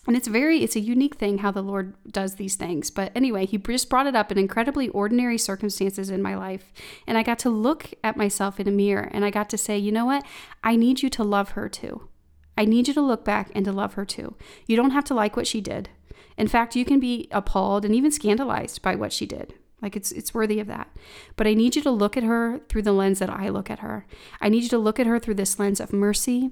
And 0.06 0.18
it's 0.18 0.28
very 0.28 0.62
it's 0.62 0.76
a 0.76 0.82
unique 0.82 1.16
thing 1.16 1.38
how 1.38 1.52
the 1.52 1.62
lord 1.62 1.94
does 2.12 2.36
these 2.36 2.56
things. 2.56 2.92
But 2.92 3.14
anyway 3.16 3.46
he 3.46 3.58
just 3.58 3.90
brought 3.90 4.06
it 4.06 4.18
up 4.18 4.34
in 4.34 4.38
incredibly 4.38 4.90
ordinary 4.90 5.38
circumstances 5.38 6.10
in 6.10 6.22
my 6.22 6.36
life. 6.36 6.74
And 7.08 7.18
i 7.18 7.24
got 7.24 7.40
to 7.40 7.50
look 7.50 7.94
at 8.04 8.18
myself 8.18 8.60
in 8.60 8.68
a 8.68 8.72
mirror 8.72 9.08
and 9.14 9.24
i 9.24 9.30
got 9.30 9.50
to 9.52 9.58
say 9.58 9.78
you 9.78 9.94
know 9.94 10.06
what? 10.06 10.26
I 10.62 10.76
need 10.76 11.02
you 11.02 11.10
to 11.12 11.24
love 11.24 11.52
her 11.52 11.70
too. 11.70 12.10
I 12.58 12.66
need 12.66 12.90
you 12.90 12.94
to 12.96 13.02
look 13.02 13.24
back 13.24 13.50
and 13.56 13.64
to 13.64 13.72
love 13.72 13.94
her 13.94 14.04
too. 14.04 14.36
You 14.68 14.76
don't 14.76 14.92
have 14.92 15.06
to 15.06 15.14
like 15.14 15.38
what 15.38 15.48
she 15.48 15.62
did. 15.62 15.88
In 16.38 16.50
fact 16.50 16.76
you 16.76 16.84
can 16.84 17.00
be 17.00 17.30
appalled 17.32 17.86
and 17.86 17.96
even 17.96 18.12
scandalized 18.12 18.82
by 18.82 18.96
what 18.96 19.14
she 19.14 19.26
did 19.26 19.54
like 19.82 19.96
it's 19.96 20.12
it's 20.12 20.34
worthy 20.34 20.60
of 20.60 20.68
that. 20.68 20.90
But 21.36 21.48
I 21.48 21.54
need 21.54 21.76
you 21.76 21.82
to 21.84 21.92
look 21.92 22.18
at 22.18 22.24
her 22.24 22.60
through 22.70 22.84
the 22.84 22.94
lens 22.94 23.20
that 23.20 23.30
I 23.30 23.50
look 23.50 23.70
at 23.70 23.80
her. 23.80 24.06
I 24.42 24.50
need 24.50 24.64
you 24.64 24.70
to 24.70 24.78
look 24.78 25.00
at 25.00 25.08
her 25.08 25.20
through 25.20 25.36
this 25.36 25.60
lens 25.60 25.80
of 25.80 25.94
mercy, 25.94 26.52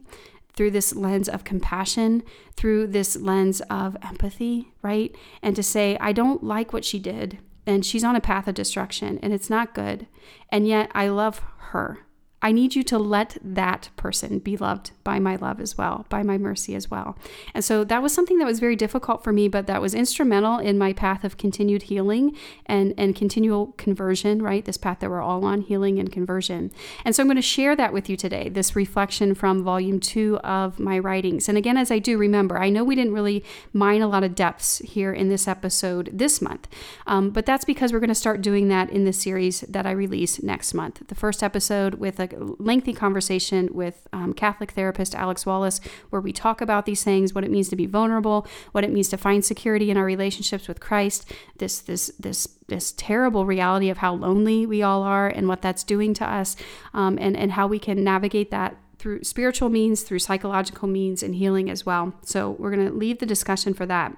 through 0.53 0.71
this 0.71 0.95
lens 0.95 1.29
of 1.29 1.43
compassion, 1.43 2.23
through 2.55 2.87
this 2.87 3.15
lens 3.15 3.61
of 3.69 3.95
empathy, 4.01 4.71
right? 4.81 5.15
And 5.41 5.55
to 5.55 5.63
say, 5.63 5.97
I 5.99 6.11
don't 6.11 6.43
like 6.43 6.73
what 6.73 6.85
she 6.85 6.99
did 6.99 7.39
and 7.65 7.85
she's 7.85 8.03
on 8.03 8.15
a 8.15 8.21
path 8.21 8.47
of 8.47 8.55
destruction 8.55 9.19
and 9.21 9.33
it's 9.33 9.49
not 9.49 9.75
good. 9.75 10.07
And 10.49 10.67
yet 10.67 10.89
I 10.95 11.09
love 11.09 11.41
her. 11.57 11.99
I 12.39 12.51
need 12.51 12.75
you 12.75 12.83
to 12.83 12.99
let 12.99 13.37
that 13.43 13.89
person 13.95 14.37
be 14.37 14.57
loved 14.57 14.91
by 15.03 15.17
my 15.17 15.37
love 15.37 15.59
as 15.59 15.75
well, 15.75 16.05
by 16.07 16.21
my 16.21 16.37
mercy 16.37 16.75
as 16.75 16.91
well. 16.91 17.17
And 17.55 17.63
so 17.63 17.83
that 17.85 18.03
was 18.03 18.13
something 18.13 18.37
that 18.37 18.45
was 18.45 18.59
very 18.59 18.75
difficult 18.75 19.23
for 19.23 19.33
me, 19.33 19.47
but 19.47 19.65
that 19.65 19.81
was 19.81 19.95
instrumental 19.95 20.59
in 20.59 20.77
my 20.77 20.93
path 20.93 21.23
of 21.23 21.37
continued 21.37 21.83
healing 21.83 22.35
and, 22.67 22.93
and 22.95 23.15
continual 23.15 23.73
conversion, 23.77 24.43
right? 24.43 24.63
This 24.63 24.77
path 24.77 24.99
that 24.99 25.09
we're 25.09 25.21
all 25.21 25.45
on, 25.45 25.61
healing 25.61 25.97
and 25.97 26.11
conversion. 26.11 26.71
And 27.03 27.15
so 27.15 27.23
I'm 27.23 27.27
going 27.27 27.37
to 27.37 27.41
share 27.41 27.75
that 27.75 27.91
with 27.91 28.07
you 28.07 28.15
today, 28.15 28.49
this 28.49 28.75
reflection 28.75 29.33
from 29.33 29.63
volume 29.63 29.99
two 29.99 30.37
of 30.43 30.79
my 30.79 30.99
writings. 30.99 31.49
And 31.49 31.57
again, 31.57 31.75
as 31.75 31.89
I 31.89 31.97
do, 31.97 32.19
remember, 32.19 32.59
I 32.59 32.69
know 32.69 32.83
we 32.83 32.95
didn't 32.95 33.13
really 33.13 33.43
mine 33.73 34.03
a 34.03 34.07
lot 34.07 34.23
of 34.23 34.35
depths 34.35 34.77
here 34.79 35.11
in 35.11 35.29
this 35.29 35.47
episode 35.47 36.11
this 36.13 36.39
month, 36.39 36.67
um, 37.07 37.31
but 37.31 37.47
that's 37.47 37.65
because 37.65 37.91
we're 37.91 37.99
going 37.99 38.09
to 38.09 38.15
start 38.15 38.41
doing 38.41 38.67
that 38.67 38.91
in 38.91 39.05
the 39.05 39.13
series 39.13 39.61
that 39.61 39.87
I 39.87 39.91
release 39.91 40.43
next 40.43 40.75
month. 40.75 41.01
The 41.07 41.15
first 41.15 41.41
episode 41.41 41.95
with 41.95 42.19
a 42.19 42.26
lengthy 42.37 42.93
conversation 42.93 43.69
with 43.71 44.07
um, 44.13 44.33
Catholic 44.33 44.71
therapist 44.71 45.15
Alex 45.15 45.45
Wallace, 45.45 45.79
where 46.09 46.21
we 46.21 46.31
talk 46.31 46.61
about 46.61 46.85
these 46.85 47.03
things, 47.03 47.33
what 47.33 47.43
it 47.43 47.51
means 47.51 47.69
to 47.69 47.75
be 47.75 47.85
vulnerable, 47.85 48.47
what 48.71 48.83
it 48.83 48.91
means 48.91 49.09
to 49.09 49.17
find 49.17 49.43
security 49.43 49.91
in 49.91 49.97
our 49.97 50.05
relationships 50.05 50.67
with 50.67 50.79
Christ, 50.79 51.31
this 51.57 51.79
this 51.79 52.11
this 52.19 52.47
this 52.67 52.93
terrible 52.97 53.45
reality 53.45 53.89
of 53.89 53.97
how 53.97 54.13
lonely 54.13 54.65
we 54.65 54.81
all 54.81 55.03
are 55.03 55.27
and 55.27 55.47
what 55.47 55.61
that's 55.61 55.83
doing 55.83 56.13
to 56.15 56.29
us, 56.29 56.55
um, 56.93 57.17
and 57.19 57.37
and 57.37 57.53
how 57.53 57.67
we 57.67 57.79
can 57.79 58.03
navigate 58.03 58.51
that 58.51 58.77
through 58.99 59.23
spiritual 59.23 59.69
means, 59.69 60.01
through 60.01 60.19
psychological 60.19 60.87
means, 60.87 61.21
and 61.21 61.35
healing 61.35 61.69
as 61.69 61.85
well. 61.85 62.13
So 62.23 62.51
we're 62.51 62.71
going 62.71 62.87
to 62.87 62.93
leave 62.93 63.19
the 63.19 63.25
discussion 63.25 63.73
for 63.73 63.85
that. 63.85 64.17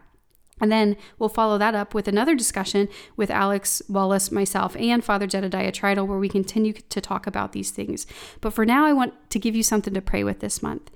And 0.59 0.71
then 0.71 0.97
we'll 1.17 1.29
follow 1.29 1.57
that 1.57 1.75
up 1.75 1.93
with 1.93 2.07
another 2.07 2.35
discussion 2.35 2.89
with 3.15 3.31
Alex 3.31 3.81
Wallace, 3.87 4.31
myself, 4.31 4.75
and 4.75 5.03
Father 5.03 5.27
Jedediah 5.27 5.72
Trital, 5.72 6.07
where 6.07 6.19
we 6.19 6.29
continue 6.29 6.74
to 6.74 7.01
talk 7.01 7.27
about 7.27 7.51
these 7.51 7.72
things. 7.72 8.05
But 8.41 8.53
for 8.53 8.65
now, 8.65 8.85
I 8.85 8.93
want 8.93 9.13
to 9.31 9.39
give 9.39 9.55
you 9.55 9.63
something 9.63 9.93
to 9.93 10.01
pray 10.01 10.24
with 10.24 10.39
this 10.39 10.61
month. 10.61 10.91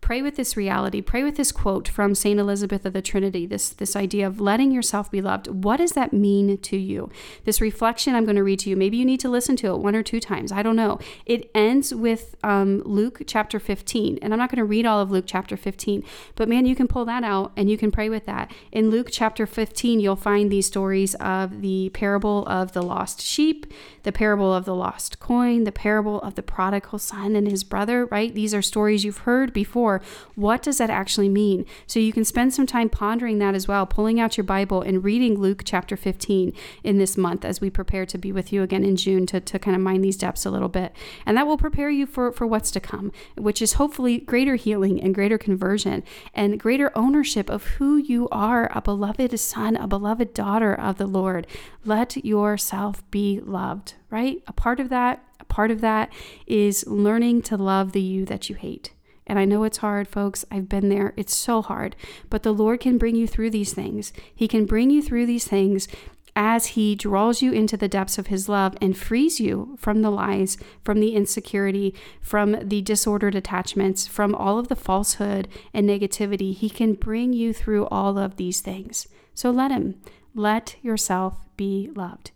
Pray 0.00 0.22
with 0.22 0.36
this 0.36 0.56
reality. 0.56 1.02
Pray 1.02 1.22
with 1.22 1.36
this 1.36 1.52
quote 1.52 1.86
from 1.86 2.14
St. 2.14 2.40
Elizabeth 2.40 2.86
of 2.86 2.94
the 2.94 3.02
Trinity, 3.02 3.44
this, 3.46 3.68
this 3.68 3.94
idea 3.94 4.26
of 4.26 4.40
letting 4.40 4.70
yourself 4.70 5.10
be 5.10 5.20
loved. 5.20 5.48
What 5.48 5.78
does 5.78 5.92
that 5.92 6.12
mean 6.12 6.56
to 6.56 6.76
you? 6.78 7.10
This 7.44 7.60
reflection 7.60 8.14
I'm 8.14 8.24
going 8.24 8.36
to 8.36 8.42
read 8.42 8.60
to 8.60 8.70
you. 8.70 8.76
Maybe 8.76 8.96
you 8.96 9.04
need 9.04 9.20
to 9.20 9.28
listen 9.28 9.56
to 9.56 9.66
it 9.66 9.80
one 9.80 9.94
or 9.94 10.02
two 10.02 10.20
times. 10.20 10.50
I 10.50 10.62
don't 10.62 10.76
know. 10.76 10.98
It 11.26 11.50
ends 11.54 11.94
with 11.94 12.36
um, 12.42 12.80
Luke 12.86 13.22
chapter 13.26 13.60
15. 13.60 14.18
And 14.22 14.32
I'm 14.32 14.38
not 14.38 14.50
going 14.50 14.58
to 14.58 14.64
read 14.64 14.86
all 14.86 15.00
of 15.00 15.10
Luke 15.10 15.24
chapter 15.26 15.56
15, 15.56 16.02
but 16.36 16.48
man, 16.48 16.64
you 16.64 16.74
can 16.74 16.88
pull 16.88 17.04
that 17.04 17.24
out 17.24 17.52
and 17.56 17.68
you 17.68 17.76
can 17.76 17.90
pray 17.90 18.08
with 18.08 18.24
that. 18.26 18.50
In 18.72 18.90
Luke 18.90 19.08
chapter 19.10 19.46
15, 19.46 20.00
you'll 20.00 20.16
find 20.16 20.50
these 20.50 20.66
stories 20.66 21.16
of 21.16 21.60
the 21.60 21.90
parable 21.90 22.46
of 22.46 22.72
the 22.72 22.82
lost 22.82 23.20
sheep, 23.20 23.66
the 24.04 24.12
parable 24.12 24.54
of 24.54 24.64
the 24.64 24.74
lost 24.74 25.20
coin, 25.20 25.64
the 25.64 25.72
parable 25.72 26.20
of 26.22 26.34
the 26.34 26.42
prodigal 26.42 26.98
son 26.98 27.36
and 27.36 27.50
his 27.50 27.64
brother, 27.64 28.06
right? 28.06 28.34
These 28.34 28.54
are 28.54 28.62
stories 28.62 29.04
you've 29.04 29.18
heard 29.18 29.52
before 29.52 29.87
what 30.34 30.62
does 30.62 30.78
that 30.78 30.90
actually 30.90 31.28
mean? 31.28 31.64
So 31.86 31.98
you 31.98 32.12
can 32.12 32.24
spend 32.24 32.54
some 32.54 32.66
time 32.66 32.88
pondering 32.88 33.38
that 33.38 33.54
as 33.54 33.66
well, 33.66 33.86
pulling 33.86 34.20
out 34.20 34.36
your 34.36 34.44
Bible 34.44 34.82
and 34.82 35.02
reading 35.02 35.38
Luke 35.38 35.62
chapter 35.64 35.96
15 35.96 36.52
in 36.84 36.98
this 36.98 37.16
month 37.16 37.44
as 37.44 37.60
we 37.60 37.70
prepare 37.70 38.06
to 38.06 38.18
be 38.18 38.32
with 38.32 38.52
you 38.52 38.62
again 38.62 38.84
in 38.84 38.96
June 38.96 39.26
to, 39.26 39.40
to 39.40 39.58
kind 39.58 39.74
of 39.74 39.82
mind 39.82 40.04
these 40.04 40.16
depths 40.16 40.46
a 40.46 40.50
little 40.50 40.68
bit. 40.68 40.94
And 41.26 41.36
that 41.36 41.46
will 41.46 41.58
prepare 41.58 41.90
you 41.90 42.06
for, 42.06 42.32
for 42.32 42.46
what's 42.46 42.70
to 42.72 42.80
come, 42.80 43.12
which 43.36 43.62
is 43.62 43.74
hopefully 43.74 44.18
greater 44.18 44.56
healing 44.56 45.00
and 45.02 45.14
greater 45.14 45.38
conversion 45.38 46.04
and 46.34 46.60
greater 46.60 46.96
ownership 46.96 47.50
of 47.50 47.64
who 47.64 47.96
you 47.96 48.28
are 48.30 48.70
a 48.74 48.80
beloved 48.80 49.38
son, 49.38 49.76
a 49.76 49.86
beloved 49.86 50.34
daughter 50.34 50.74
of 50.74 50.98
the 50.98 51.06
Lord. 51.06 51.46
Let 51.84 52.24
yourself 52.24 53.08
be 53.10 53.40
loved, 53.40 53.94
right? 54.10 54.42
A 54.46 54.52
part 54.52 54.80
of 54.80 54.88
that 54.90 55.24
a 55.40 55.44
part 55.44 55.70
of 55.70 55.80
that 55.80 56.12
is 56.46 56.86
learning 56.86 57.42
to 57.42 57.56
love 57.56 57.92
the 57.92 58.00
you 58.00 58.24
that 58.24 58.48
you 58.50 58.56
hate. 58.56 58.92
And 59.28 59.38
I 59.38 59.44
know 59.44 59.64
it's 59.64 59.78
hard, 59.78 60.08
folks. 60.08 60.44
I've 60.50 60.68
been 60.68 60.88
there. 60.88 61.12
It's 61.16 61.36
so 61.36 61.62
hard. 61.62 61.94
But 62.30 62.42
the 62.42 62.52
Lord 62.52 62.80
can 62.80 62.98
bring 62.98 63.14
you 63.14 63.28
through 63.28 63.50
these 63.50 63.74
things. 63.74 64.12
He 64.34 64.48
can 64.48 64.64
bring 64.64 64.90
you 64.90 65.02
through 65.02 65.26
these 65.26 65.46
things 65.46 65.86
as 66.34 66.68
He 66.68 66.94
draws 66.94 67.42
you 67.42 67.52
into 67.52 67.76
the 67.76 67.88
depths 67.88 68.16
of 68.16 68.28
His 68.28 68.48
love 68.48 68.74
and 68.80 68.96
frees 68.96 69.38
you 69.38 69.76
from 69.78 70.02
the 70.02 70.10
lies, 70.10 70.56
from 70.82 71.00
the 71.00 71.14
insecurity, 71.14 71.94
from 72.20 72.56
the 72.66 72.80
disordered 72.80 73.34
attachments, 73.34 74.06
from 74.06 74.34
all 74.34 74.58
of 74.58 74.68
the 74.68 74.76
falsehood 74.76 75.48
and 75.74 75.88
negativity. 75.88 76.54
He 76.54 76.70
can 76.70 76.94
bring 76.94 77.32
you 77.32 77.52
through 77.52 77.86
all 77.88 78.18
of 78.18 78.36
these 78.36 78.60
things. 78.60 79.08
So 79.34 79.50
let 79.50 79.70
Him. 79.70 80.00
Let 80.34 80.76
yourself 80.82 81.36
be 81.56 81.90
loved, 81.94 82.30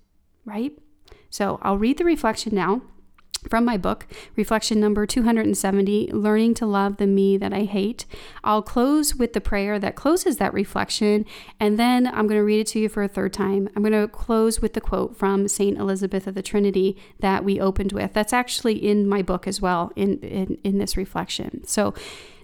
right? 0.45 0.77
So 1.31 1.59
I'll 1.63 1.79
read 1.79 1.99
the 1.99 2.05
reflection 2.05 2.55
now 2.55 2.83
from 3.49 3.65
my 3.65 3.77
book, 3.77 4.07
reflection 4.37 4.81
number 4.81 5.07
270, 5.07 6.11
Learning 6.13 6.55
to 6.55 6.67
Love 6.67 6.97
the 6.97 7.07
Me 7.07 7.37
That 7.37 7.53
I 7.53 7.65
Hate. 7.65 8.07
I'll 8.45 8.63
close 8.63 9.15
with 9.15 9.33
the 9.33 9.41
prayer 9.41 9.79
that 9.79 9.97
closes 9.97 10.37
that 10.37 10.55
reflection, 10.55 11.27
and 11.59 11.79
then 11.79 12.07
I'm 12.07 12.27
going 12.27 12.41
to 12.41 12.45
read 12.45 12.61
it 12.61 12.67
to 12.69 12.79
you 12.79 12.89
for 12.89 13.03
a 13.03 13.09
third 13.09 13.33
time. 13.33 13.69
I'm 13.75 13.83
going 13.83 13.93
to 13.93 14.09
close 14.09 14.61
with 14.61 14.75
the 14.75 14.81
quote 14.81 15.17
from 15.17 15.49
St. 15.49 15.79
Elizabeth 15.79 16.27
of 16.27 16.35
the 16.35 16.43
Trinity 16.43 16.97
that 17.21 17.45
we 17.45 17.61
opened 17.61 17.93
with. 17.93 18.13
That's 18.13 18.33
actually 18.33 18.77
in 18.77 19.09
my 19.09 19.23
book 19.23 19.47
as 19.47 19.61
well, 19.61 19.93
in, 19.97 20.19
in, 20.21 20.59
in 20.65 20.79
this 20.79 20.97
reflection. 20.97 21.65
So 21.67 21.95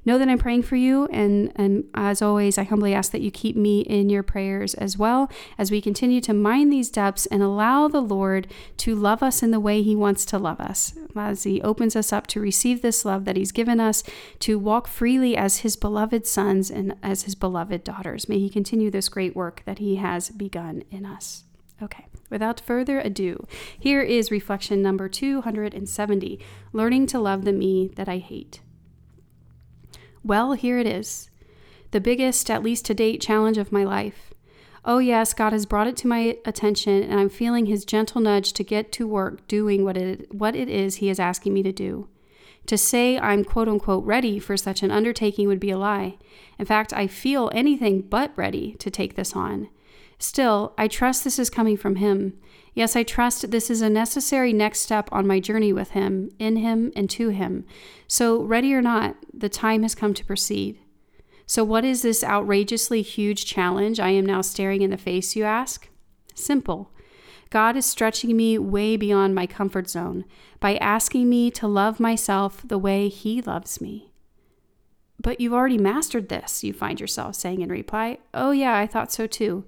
know 0.08 0.18
that 0.18 0.28
I'm 0.28 0.38
praying 0.38 0.62
for 0.62 0.74
you. 0.74 1.06
And, 1.12 1.52
and 1.54 1.84
as 1.94 2.20
always, 2.20 2.58
I 2.58 2.64
humbly 2.64 2.94
ask 2.94 3.12
that 3.12 3.20
you 3.20 3.30
keep 3.30 3.54
me 3.54 3.80
in 3.82 4.08
your 4.08 4.24
prayers 4.24 4.74
as 4.74 4.98
well 4.98 5.30
as 5.56 5.70
we 5.70 5.80
continue 5.80 6.20
to 6.22 6.34
mine 6.34 6.70
these 6.70 6.90
depths 6.90 7.26
and 7.26 7.42
allow 7.42 7.86
the 7.86 8.00
Lord 8.00 8.48
to 8.78 8.96
love 8.96 9.22
us 9.22 9.42
in 9.42 9.52
the 9.52 9.60
way 9.60 9.82
He 9.82 9.94
wants 9.94 10.24
to 10.26 10.38
love 10.38 10.60
us, 10.60 10.94
as 11.14 11.44
He 11.44 11.62
opens 11.62 11.94
us 11.94 12.12
up 12.12 12.26
to 12.28 12.40
receive 12.40 12.82
this 12.82 13.04
love 13.04 13.24
that 13.26 13.36
He's 13.36 13.52
given 13.52 13.78
us, 13.78 14.02
to 14.40 14.58
walk 14.58 14.88
freely 14.88 15.36
as 15.36 15.58
His 15.58 15.76
beloved 15.76 16.26
sons 16.26 16.70
and 16.70 16.96
as 17.02 17.22
His 17.22 17.34
beloved 17.34 17.84
daughters. 17.84 18.28
May 18.28 18.38
He 18.38 18.48
continue 18.48 18.90
this 18.90 19.08
great 19.08 19.36
work 19.36 19.62
that 19.66 19.78
He 19.78 19.96
has 19.96 20.30
begun 20.30 20.82
in 20.90 21.04
us. 21.04 21.44
Okay, 21.80 22.06
without 22.28 22.60
further 22.60 22.98
ado, 22.98 23.46
here 23.78 24.02
is 24.02 24.32
reflection 24.32 24.82
number 24.82 25.08
270 25.08 26.40
Learning 26.72 27.06
to 27.06 27.20
Love 27.20 27.44
the 27.44 27.52
Me 27.52 27.88
That 27.94 28.08
I 28.08 28.18
Hate. 28.18 28.60
Well, 30.24 30.52
here 30.52 30.78
it 30.78 30.86
is. 30.86 31.30
The 31.90 32.00
biggest, 32.00 32.50
at 32.50 32.62
least 32.62 32.84
to 32.86 32.94
date, 32.94 33.20
challenge 33.20 33.58
of 33.58 33.72
my 33.72 33.84
life. 33.84 34.34
Oh, 34.84 34.98
yes, 34.98 35.34
God 35.34 35.52
has 35.52 35.66
brought 35.66 35.86
it 35.86 35.96
to 35.98 36.08
my 36.08 36.36
attention, 36.44 37.02
and 37.02 37.18
I'm 37.18 37.28
feeling 37.28 37.66
His 37.66 37.84
gentle 37.84 38.20
nudge 38.20 38.52
to 38.54 38.64
get 38.64 38.92
to 38.92 39.06
work 39.06 39.46
doing 39.48 39.84
what 39.84 39.96
it, 39.96 40.34
what 40.34 40.54
it 40.54 40.68
is 40.68 40.96
He 40.96 41.08
is 41.08 41.20
asking 41.20 41.54
me 41.54 41.62
to 41.62 41.72
do. 41.72 42.08
To 42.66 42.76
say 42.76 43.18
I'm 43.18 43.44
quote 43.44 43.68
unquote 43.68 44.04
ready 44.04 44.38
for 44.38 44.56
such 44.56 44.82
an 44.82 44.90
undertaking 44.90 45.48
would 45.48 45.60
be 45.60 45.70
a 45.70 45.78
lie. 45.78 46.18
In 46.58 46.66
fact, 46.66 46.92
I 46.92 47.06
feel 47.06 47.50
anything 47.54 48.02
but 48.02 48.32
ready 48.36 48.74
to 48.80 48.90
take 48.90 49.16
this 49.16 49.34
on. 49.34 49.68
Still, 50.18 50.74
I 50.76 50.88
trust 50.88 51.22
this 51.24 51.38
is 51.38 51.50
coming 51.50 51.76
from 51.76 51.96
Him. 51.96 52.38
Yes, 52.74 52.96
I 52.96 53.02
trust 53.02 53.50
this 53.50 53.70
is 53.70 53.82
a 53.82 53.90
necessary 53.90 54.52
next 54.52 54.80
step 54.80 55.08
on 55.12 55.26
my 55.26 55.40
journey 55.40 55.72
with 55.72 55.90
Him, 55.90 56.30
in 56.38 56.56
Him, 56.56 56.92
and 56.96 57.08
to 57.10 57.28
Him. 57.28 57.64
So, 58.06 58.42
ready 58.42 58.74
or 58.74 58.82
not, 58.82 59.16
the 59.32 59.48
time 59.48 59.82
has 59.82 59.94
come 59.94 60.14
to 60.14 60.24
proceed. 60.24 60.80
So, 61.46 61.64
what 61.64 61.84
is 61.84 62.02
this 62.02 62.22
outrageously 62.22 63.02
huge 63.02 63.46
challenge 63.46 63.98
I 63.98 64.10
am 64.10 64.26
now 64.26 64.42
staring 64.42 64.82
in 64.82 64.90
the 64.90 64.96
face, 64.96 65.34
you 65.34 65.44
ask? 65.44 65.88
Simple. 66.34 66.90
God 67.50 67.76
is 67.76 67.86
stretching 67.86 68.36
me 68.36 68.58
way 68.58 68.96
beyond 68.96 69.34
my 69.34 69.46
comfort 69.46 69.88
zone 69.88 70.24
by 70.60 70.76
asking 70.76 71.30
me 71.30 71.50
to 71.52 71.66
love 71.66 71.98
myself 71.98 72.62
the 72.66 72.78
way 72.78 73.08
He 73.08 73.40
loves 73.40 73.80
me. 73.80 74.12
But 75.20 75.40
you've 75.40 75.54
already 75.54 75.78
mastered 75.78 76.28
this, 76.28 76.62
you 76.62 76.72
find 76.72 77.00
yourself 77.00 77.34
saying 77.36 77.60
in 77.60 77.70
reply. 77.70 78.18
Oh, 78.34 78.50
yeah, 78.50 78.76
I 78.76 78.86
thought 78.86 79.10
so 79.10 79.26
too. 79.26 79.64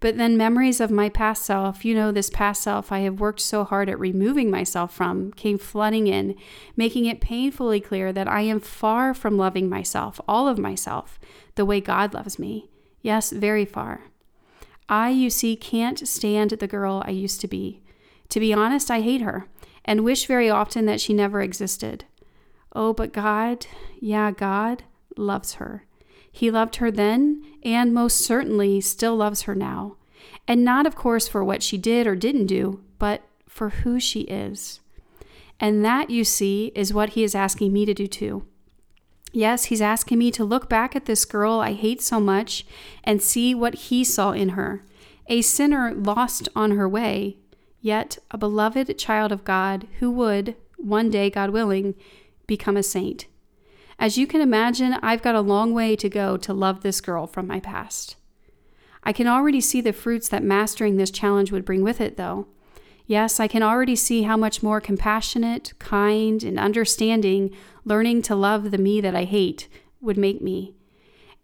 But 0.00 0.16
then 0.16 0.36
memories 0.36 0.80
of 0.80 0.90
my 0.90 1.08
past 1.08 1.44
self, 1.44 1.84
you 1.84 1.94
know, 1.94 2.12
this 2.12 2.30
past 2.30 2.62
self 2.62 2.92
I 2.92 3.00
have 3.00 3.20
worked 3.20 3.40
so 3.40 3.64
hard 3.64 3.88
at 3.88 3.98
removing 3.98 4.50
myself 4.50 4.94
from, 4.94 5.32
came 5.32 5.58
flooding 5.58 6.06
in, 6.06 6.36
making 6.76 7.06
it 7.06 7.20
painfully 7.20 7.80
clear 7.80 8.12
that 8.12 8.28
I 8.28 8.42
am 8.42 8.60
far 8.60 9.12
from 9.12 9.36
loving 9.36 9.68
myself, 9.68 10.20
all 10.28 10.46
of 10.46 10.58
myself, 10.58 11.18
the 11.56 11.64
way 11.64 11.80
God 11.80 12.14
loves 12.14 12.38
me. 12.38 12.70
Yes, 13.02 13.30
very 13.30 13.64
far. 13.64 14.02
I, 14.88 15.10
you 15.10 15.30
see, 15.30 15.56
can't 15.56 16.06
stand 16.06 16.50
the 16.50 16.66
girl 16.66 17.02
I 17.04 17.10
used 17.10 17.40
to 17.42 17.48
be. 17.48 17.82
To 18.30 18.40
be 18.40 18.54
honest, 18.54 18.90
I 18.90 19.00
hate 19.00 19.22
her 19.22 19.46
and 19.84 20.04
wish 20.04 20.26
very 20.26 20.48
often 20.48 20.86
that 20.86 21.00
she 21.00 21.12
never 21.12 21.40
existed. 21.40 22.04
Oh, 22.72 22.92
but 22.92 23.12
God, 23.12 23.66
yeah, 24.00 24.30
God 24.30 24.84
loves 25.16 25.54
her. 25.54 25.84
He 26.38 26.52
loved 26.52 26.76
her 26.76 26.92
then, 26.92 27.44
and 27.64 27.92
most 27.92 28.18
certainly 28.18 28.80
still 28.80 29.16
loves 29.16 29.42
her 29.42 29.56
now. 29.56 29.96
And 30.46 30.64
not, 30.64 30.86
of 30.86 30.94
course, 30.94 31.26
for 31.26 31.42
what 31.42 31.64
she 31.64 31.76
did 31.76 32.06
or 32.06 32.14
didn't 32.14 32.46
do, 32.46 32.80
but 33.00 33.22
for 33.48 33.70
who 33.70 33.98
she 33.98 34.20
is. 34.20 34.78
And 35.58 35.84
that, 35.84 36.10
you 36.10 36.22
see, 36.22 36.70
is 36.76 36.94
what 36.94 37.10
he 37.10 37.24
is 37.24 37.34
asking 37.34 37.72
me 37.72 37.84
to 37.86 37.92
do 37.92 38.06
too. 38.06 38.46
Yes, 39.32 39.64
he's 39.64 39.82
asking 39.82 40.20
me 40.20 40.30
to 40.30 40.44
look 40.44 40.68
back 40.68 40.94
at 40.94 41.06
this 41.06 41.24
girl 41.24 41.58
I 41.58 41.72
hate 41.72 42.00
so 42.00 42.20
much 42.20 42.64
and 43.02 43.20
see 43.20 43.52
what 43.52 43.74
he 43.74 44.04
saw 44.04 44.30
in 44.30 44.50
her 44.50 44.84
a 45.26 45.42
sinner 45.42 45.92
lost 45.92 46.48
on 46.54 46.70
her 46.70 46.88
way, 46.88 47.38
yet 47.80 48.16
a 48.30 48.38
beloved 48.38 48.96
child 48.96 49.32
of 49.32 49.44
God 49.44 49.88
who 49.98 50.08
would, 50.12 50.54
one 50.76 51.10
day, 51.10 51.30
God 51.30 51.50
willing, 51.50 51.96
become 52.46 52.76
a 52.76 52.84
saint. 52.84 53.26
As 53.98 54.16
you 54.16 54.26
can 54.26 54.40
imagine, 54.40 54.94
I've 55.02 55.22
got 55.22 55.34
a 55.34 55.40
long 55.40 55.74
way 55.74 55.96
to 55.96 56.08
go 56.08 56.36
to 56.36 56.52
love 56.52 56.82
this 56.82 57.00
girl 57.00 57.26
from 57.26 57.46
my 57.46 57.58
past. 57.58 58.16
I 59.02 59.12
can 59.12 59.26
already 59.26 59.60
see 59.60 59.80
the 59.80 59.92
fruits 59.92 60.28
that 60.28 60.42
mastering 60.42 60.96
this 60.96 61.10
challenge 61.10 61.50
would 61.50 61.64
bring 61.64 61.82
with 61.82 62.00
it, 62.00 62.16
though. 62.16 62.46
Yes, 63.06 63.40
I 63.40 63.48
can 63.48 63.62
already 63.62 63.96
see 63.96 64.22
how 64.22 64.36
much 64.36 64.62
more 64.62 64.80
compassionate, 64.80 65.72
kind, 65.78 66.44
and 66.44 66.58
understanding 66.58 67.50
learning 67.84 68.22
to 68.22 68.36
love 68.36 68.70
the 68.70 68.78
me 68.78 69.00
that 69.00 69.16
I 69.16 69.24
hate 69.24 69.66
would 70.00 70.18
make 70.18 70.42
me. 70.42 70.74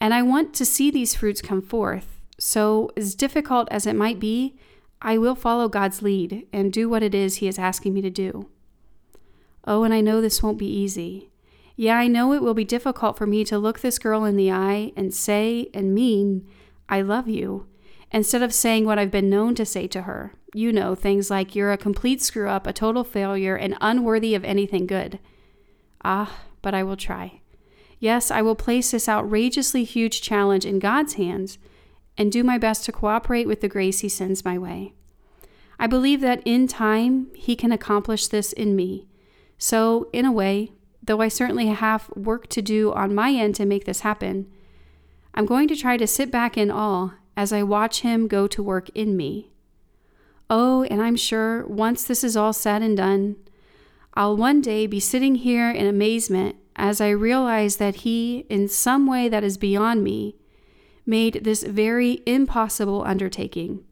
And 0.01 0.13
I 0.13 0.23
want 0.23 0.53
to 0.55 0.65
see 0.65 0.91
these 0.91 1.15
fruits 1.15 1.41
come 1.41 1.63
forth. 1.63 2.21
So, 2.39 2.91
as 2.97 3.15
difficult 3.15 3.69
as 3.71 3.87
it 3.87 3.97
might 3.97 4.21
be, 4.21 4.59
I 5.01 5.19
will 5.19 5.35
follow 5.35 5.69
God's 5.69 6.03
lead 6.03 6.47
and 6.53 6.73
do 6.73 6.89
what 6.89 7.03
it 7.03 7.15
is 7.15 7.37
He 7.37 7.49
is 7.49 7.59
asking 7.59 7.95
me 7.95 8.03
to 8.03 8.11
do. 8.11 8.49
Oh, 9.67 9.85
and 9.85 9.95
I 9.95 10.03
know 10.03 10.21
this 10.21 10.43
won't 10.43 10.59
be 10.59 10.67
easy. 10.67 11.31
Yeah, 11.77 11.97
I 11.97 12.07
know 12.07 12.33
it 12.33 12.43
will 12.43 12.55
be 12.55 12.65
difficult 12.65 13.19
for 13.19 13.27
me 13.27 13.45
to 13.45 13.59
look 13.59 13.81
this 13.81 13.99
girl 13.99 14.25
in 14.25 14.37
the 14.37 14.51
eye 14.51 14.93
and 14.97 15.13
say 15.13 15.69
and 15.75 15.95
mean, 15.95 16.47
I 16.89 17.01
love 17.01 17.29
you, 17.29 17.67
instead 18.13 18.43
of 18.43 18.55
saying 18.55 18.85
what 18.85 18.99
I've 18.99 19.11
been 19.11 19.31
known 19.31 19.55
to 19.57 19.67
say 19.67 19.87
to 19.89 20.03
her. 20.03 20.35
You 20.55 20.73
know, 20.73 20.95
things 20.95 21.31
like, 21.31 21.57
you're 21.57 21.73
a 21.73 21.77
complete 21.77 22.23
screw 22.23 22.49
up, 22.49 22.67
a 22.67 22.73
total 22.73 23.03
failure, 23.03 23.57
and 23.57 23.77
unworthy 23.81 24.37
of 24.37 24.45
anything 24.45 24.87
good. 24.87 25.19
Ah, 26.05 26.43
but 26.63 26.75
I 26.75 26.85
will 26.85 26.97
try. 26.97 27.41
Yes, 27.99 28.31
I 28.31 28.41
will 28.41 28.55
place 28.55 28.93
this 28.93 29.09
outrageously 29.09 29.83
huge 29.83 30.23
challenge 30.23 30.65
in 30.65 30.79
God's 30.79 31.15
hands 31.15 31.59
and 32.17 32.31
do 32.31 32.45
my 32.45 32.57
best 32.57 32.85
to 32.85 32.93
cooperate 32.93 33.49
with 33.49 33.61
the 33.61 33.69
grace 33.69 34.01
He 34.01 34.09
sends 34.09 34.45
my 34.45 34.57
way. 34.59 34.93
I 35.77 35.89
believe 35.89 36.21
that 36.21 36.43
in 36.45 36.69
time, 36.69 37.29
He 37.35 37.57
can 37.57 37.73
accomplish 37.73 38.29
this 38.29 38.53
in 38.53 38.77
me. 38.77 39.09
So, 39.59 40.09
in 40.13 40.25
a 40.25 40.31
way, 40.31 40.71
though 41.07 41.21
I 41.21 41.29
certainly 41.29 41.67
have 41.67 42.11
work 42.17 42.49
to 42.49 42.63
do 42.63 42.93
on 42.93 43.15
my 43.15 43.31
end 43.33 43.55
to 43.57 43.67
make 43.67 43.85
this 43.85 44.01
happen, 44.01 44.51
I'm 45.35 45.47
going 45.47 45.69
to 45.69 45.77
try 45.77 45.97
to 45.97 46.07
sit 46.07 46.31
back 46.31 46.57
in 46.57 46.71
awe 46.71 47.11
as 47.37 47.53
I 47.53 47.63
watch 47.63 48.01
Him 48.01 48.29
go 48.29 48.47
to 48.47 48.63
work 48.63 48.89
in 48.91 49.17
me. 49.17 49.51
Oh, 50.49 50.85
and 50.85 51.03
I'm 51.03 51.17
sure 51.17 51.67
once 51.67 52.05
this 52.05 52.23
is 52.23 52.37
all 52.37 52.53
said 52.53 52.83
and 52.83 52.97
done, 52.97 53.37
I'll 54.15 54.37
one 54.37 54.61
day 54.61 54.87
be 54.87 55.01
sitting 55.01 55.37
here 55.37 55.71
in 55.71 55.87
amazement 55.87 56.57
as 56.77 57.01
I 57.01 57.11
realize 57.11 57.77
that 57.77 57.97
He, 57.97 58.47
in 58.49 58.69
some 58.69 59.07
way 59.07 59.29
that 59.29 59.45
is 59.45 59.59
beyond 59.59 60.05
me, 60.05 60.37
made 61.07 61.45
this 61.45 61.63
very 61.63 62.23
impossible 62.27 63.03
undertaking 63.05 63.85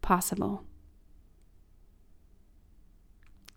possible. 0.00 0.62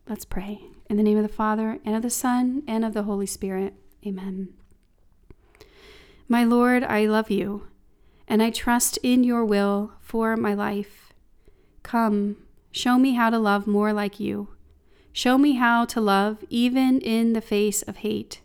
Let's 0.08 0.26
pray. 0.26 0.69
In 0.90 0.98
the 0.98 1.04
name 1.04 1.18
of 1.18 1.24
the 1.24 1.30
Father, 1.30 1.78
and 1.86 1.96
of 1.96 2.02
the 2.02 2.10
Son, 2.10 2.64
and 2.68 2.84
of 2.84 2.96
the 2.96 3.04
Holy 3.04 3.28
Spirit. 3.28 3.76
Amen. 4.06 4.50
My 6.28 6.44
Lord, 6.44 6.84
I 6.84 7.06
love 7.06 7.30
you, 7.30 7.68
and 8.28 8.42
I 8.42 8.50
trust 8.50 8.98
in 9.04 9.24
your 9.24 9.46
will 9.46 9.94
for 10.02 10.36
my 10.36 10.56
life. 10.56 11.14
Come, 11.84 12.38
show 12.72 12.98
me 12.98 13.14
how 13.14 13.30
to 13.30 13.38
love 13.38 13.68
more 13.68 13.94
like 13.94 14.20
you. 14.20 14.50
Show 15.14 15.38
me 15.38 15.54
how 15.54 15.86
to 15.86 16.02
love 16.02 16.44
even 16.50 17.00
in 17.02 17.34
the 17.34 17.42
face 17.42 17.84
of 17.84 17.98
hate. 17.98 18.42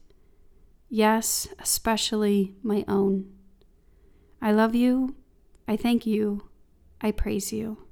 Yes, 0.91 1.49
especially 1.59 2.55
my 2.63 2.85
own. 2.87 3.33
I 4.43 4.53
love 4.53 4.75
you. 4.75 5.15
I 5.67 5.77
thank 5.77 6.07
you. 6.07 6.49
I 7.01 7.11
praise 7.11 7.53
you. 7.55 7.84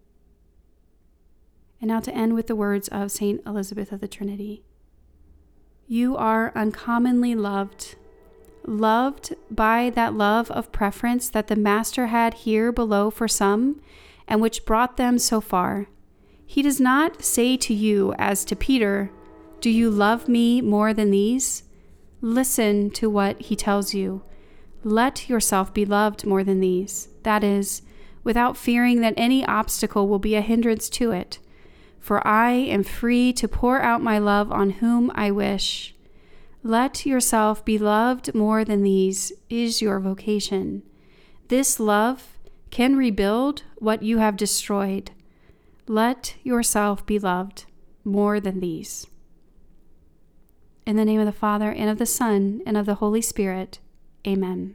And 1.82 1.88
now 1.88 1.98
to 1.98 2.14
end 2.14 2.34
with 2.34 2.46
the 2.46 2.54
words 2.54 2.86
of 2.88 3.10
St. 3.10 3.42
Elizabeth 3.44 3.90
of 3.90 4.00
the 4.00 4.06
Trinity 4.06 4.62
You 5.88 6.16
are 6.16 6.52
uncommonly 6.54 7.34
loved, 7.34 7.96
loved 8.64 9.34
by 9.50 9.90
that 9.90 10.14
love 10.14 10.48
of 10.52 10.70
preference 10.70 11.28
that 11.30 11.48
the 11.48 11.56
Master 11.56 12.06
had 12.06 12.34
here 12.34 12.70
below 12.70 13.10
for 13.10 13.26
some, 13.26 13.80
and 14.28 14.40
which 14.40 14.64
brought 14.64 14.96
them 14.96 15.18
so 15.18 15.40
far. 15.40 15.88
He 16.46 16.62
does 16.62 16.78
not 16.78 17.24
say 17.24 17.56
to 17.56 17.74
you, 17.74 18.14
as 18.16 18.44
to 18.44 18.54
Peter, 18.54 19.10
Do 19.60 19.68
you 19.68 19.90
love 19.90 20.28
me 20.28 20.60
more 20.60 20.94
than 20.94 21.10
these? 21.10 21.64
Listen 22.20 22.90
to 22.90 23.10
what 23.10 23.40
he 23.42 23.56
tells 23.56 23.92
you. 23.92 24.22
Let 24.84 25.28
yourself 25.28 25.74
be 25.74 25.84
loved 25.84 26.24
more 26.26 26.44
than 26.44 26.60
these. 26.60 27.08
That 27.24 27.42
is, 27.42 27.82
without 28.22 28.56
fearing 28.56 29.00
that 29.00 29.14
any 29.16 29.44
obstacle 29.44 30.06
will 30.06 30.20
be 30.20 30.36
a 30.36 30.42
hindrance 30.42 30.88
to 30.90 31.10
it 31.10 31.40
for 32.02 32.26
I 32.26 32.50
am 32.50 32.82
free 32.82 33.32
to 33.34 33.46
pour 33.46 33.80
out 33.80 34.02
my 34.02 34.18
love 34.18 34.50
on 34.50 34.70
whom 34.70 35.12
I 35.14 35.30
wish. 35.30 35.94
Let 36.64 37.06
yourself 37.06 37.64
be 37.64 37.78
loved 37.78 38.34
more 38.34 38.64
than 38.64 38.82
these, 38.82 39.32
is 39.48 39.80
your 39.80 40.00
vocation. 40.00 40.82
This 41.46 41.78
love 41.78 42.36
can 42.70 42.96
rebuild 42.96 43.62
what 43.76 44.02
you 44.02 44.18
have 44.18 44.36
destroyed. 44.36 45.12
Let 45.86 46.34
yourself 46.42 47.06
be 47.06 47.20
loved 47.20 47.66
more 48.02 48.40
than 48.40 48.58
these. 48.58 49.06
In 50.84 50.96
the 50.96 51.04
name 51.04 51.20
of 51.20 51.26
the 51.26 51.32
Father, 51.32 51.70
and 51.70 51.88
of 51.88 51.98
the 51.98 52.06
Son, 52.06 52.62
and 52.66 52.76
of 52.76 52.86
the 52.86 52.96
Holy 52.96 53.22
Spirit, 53.22 53.78
amen. 54.26 54.74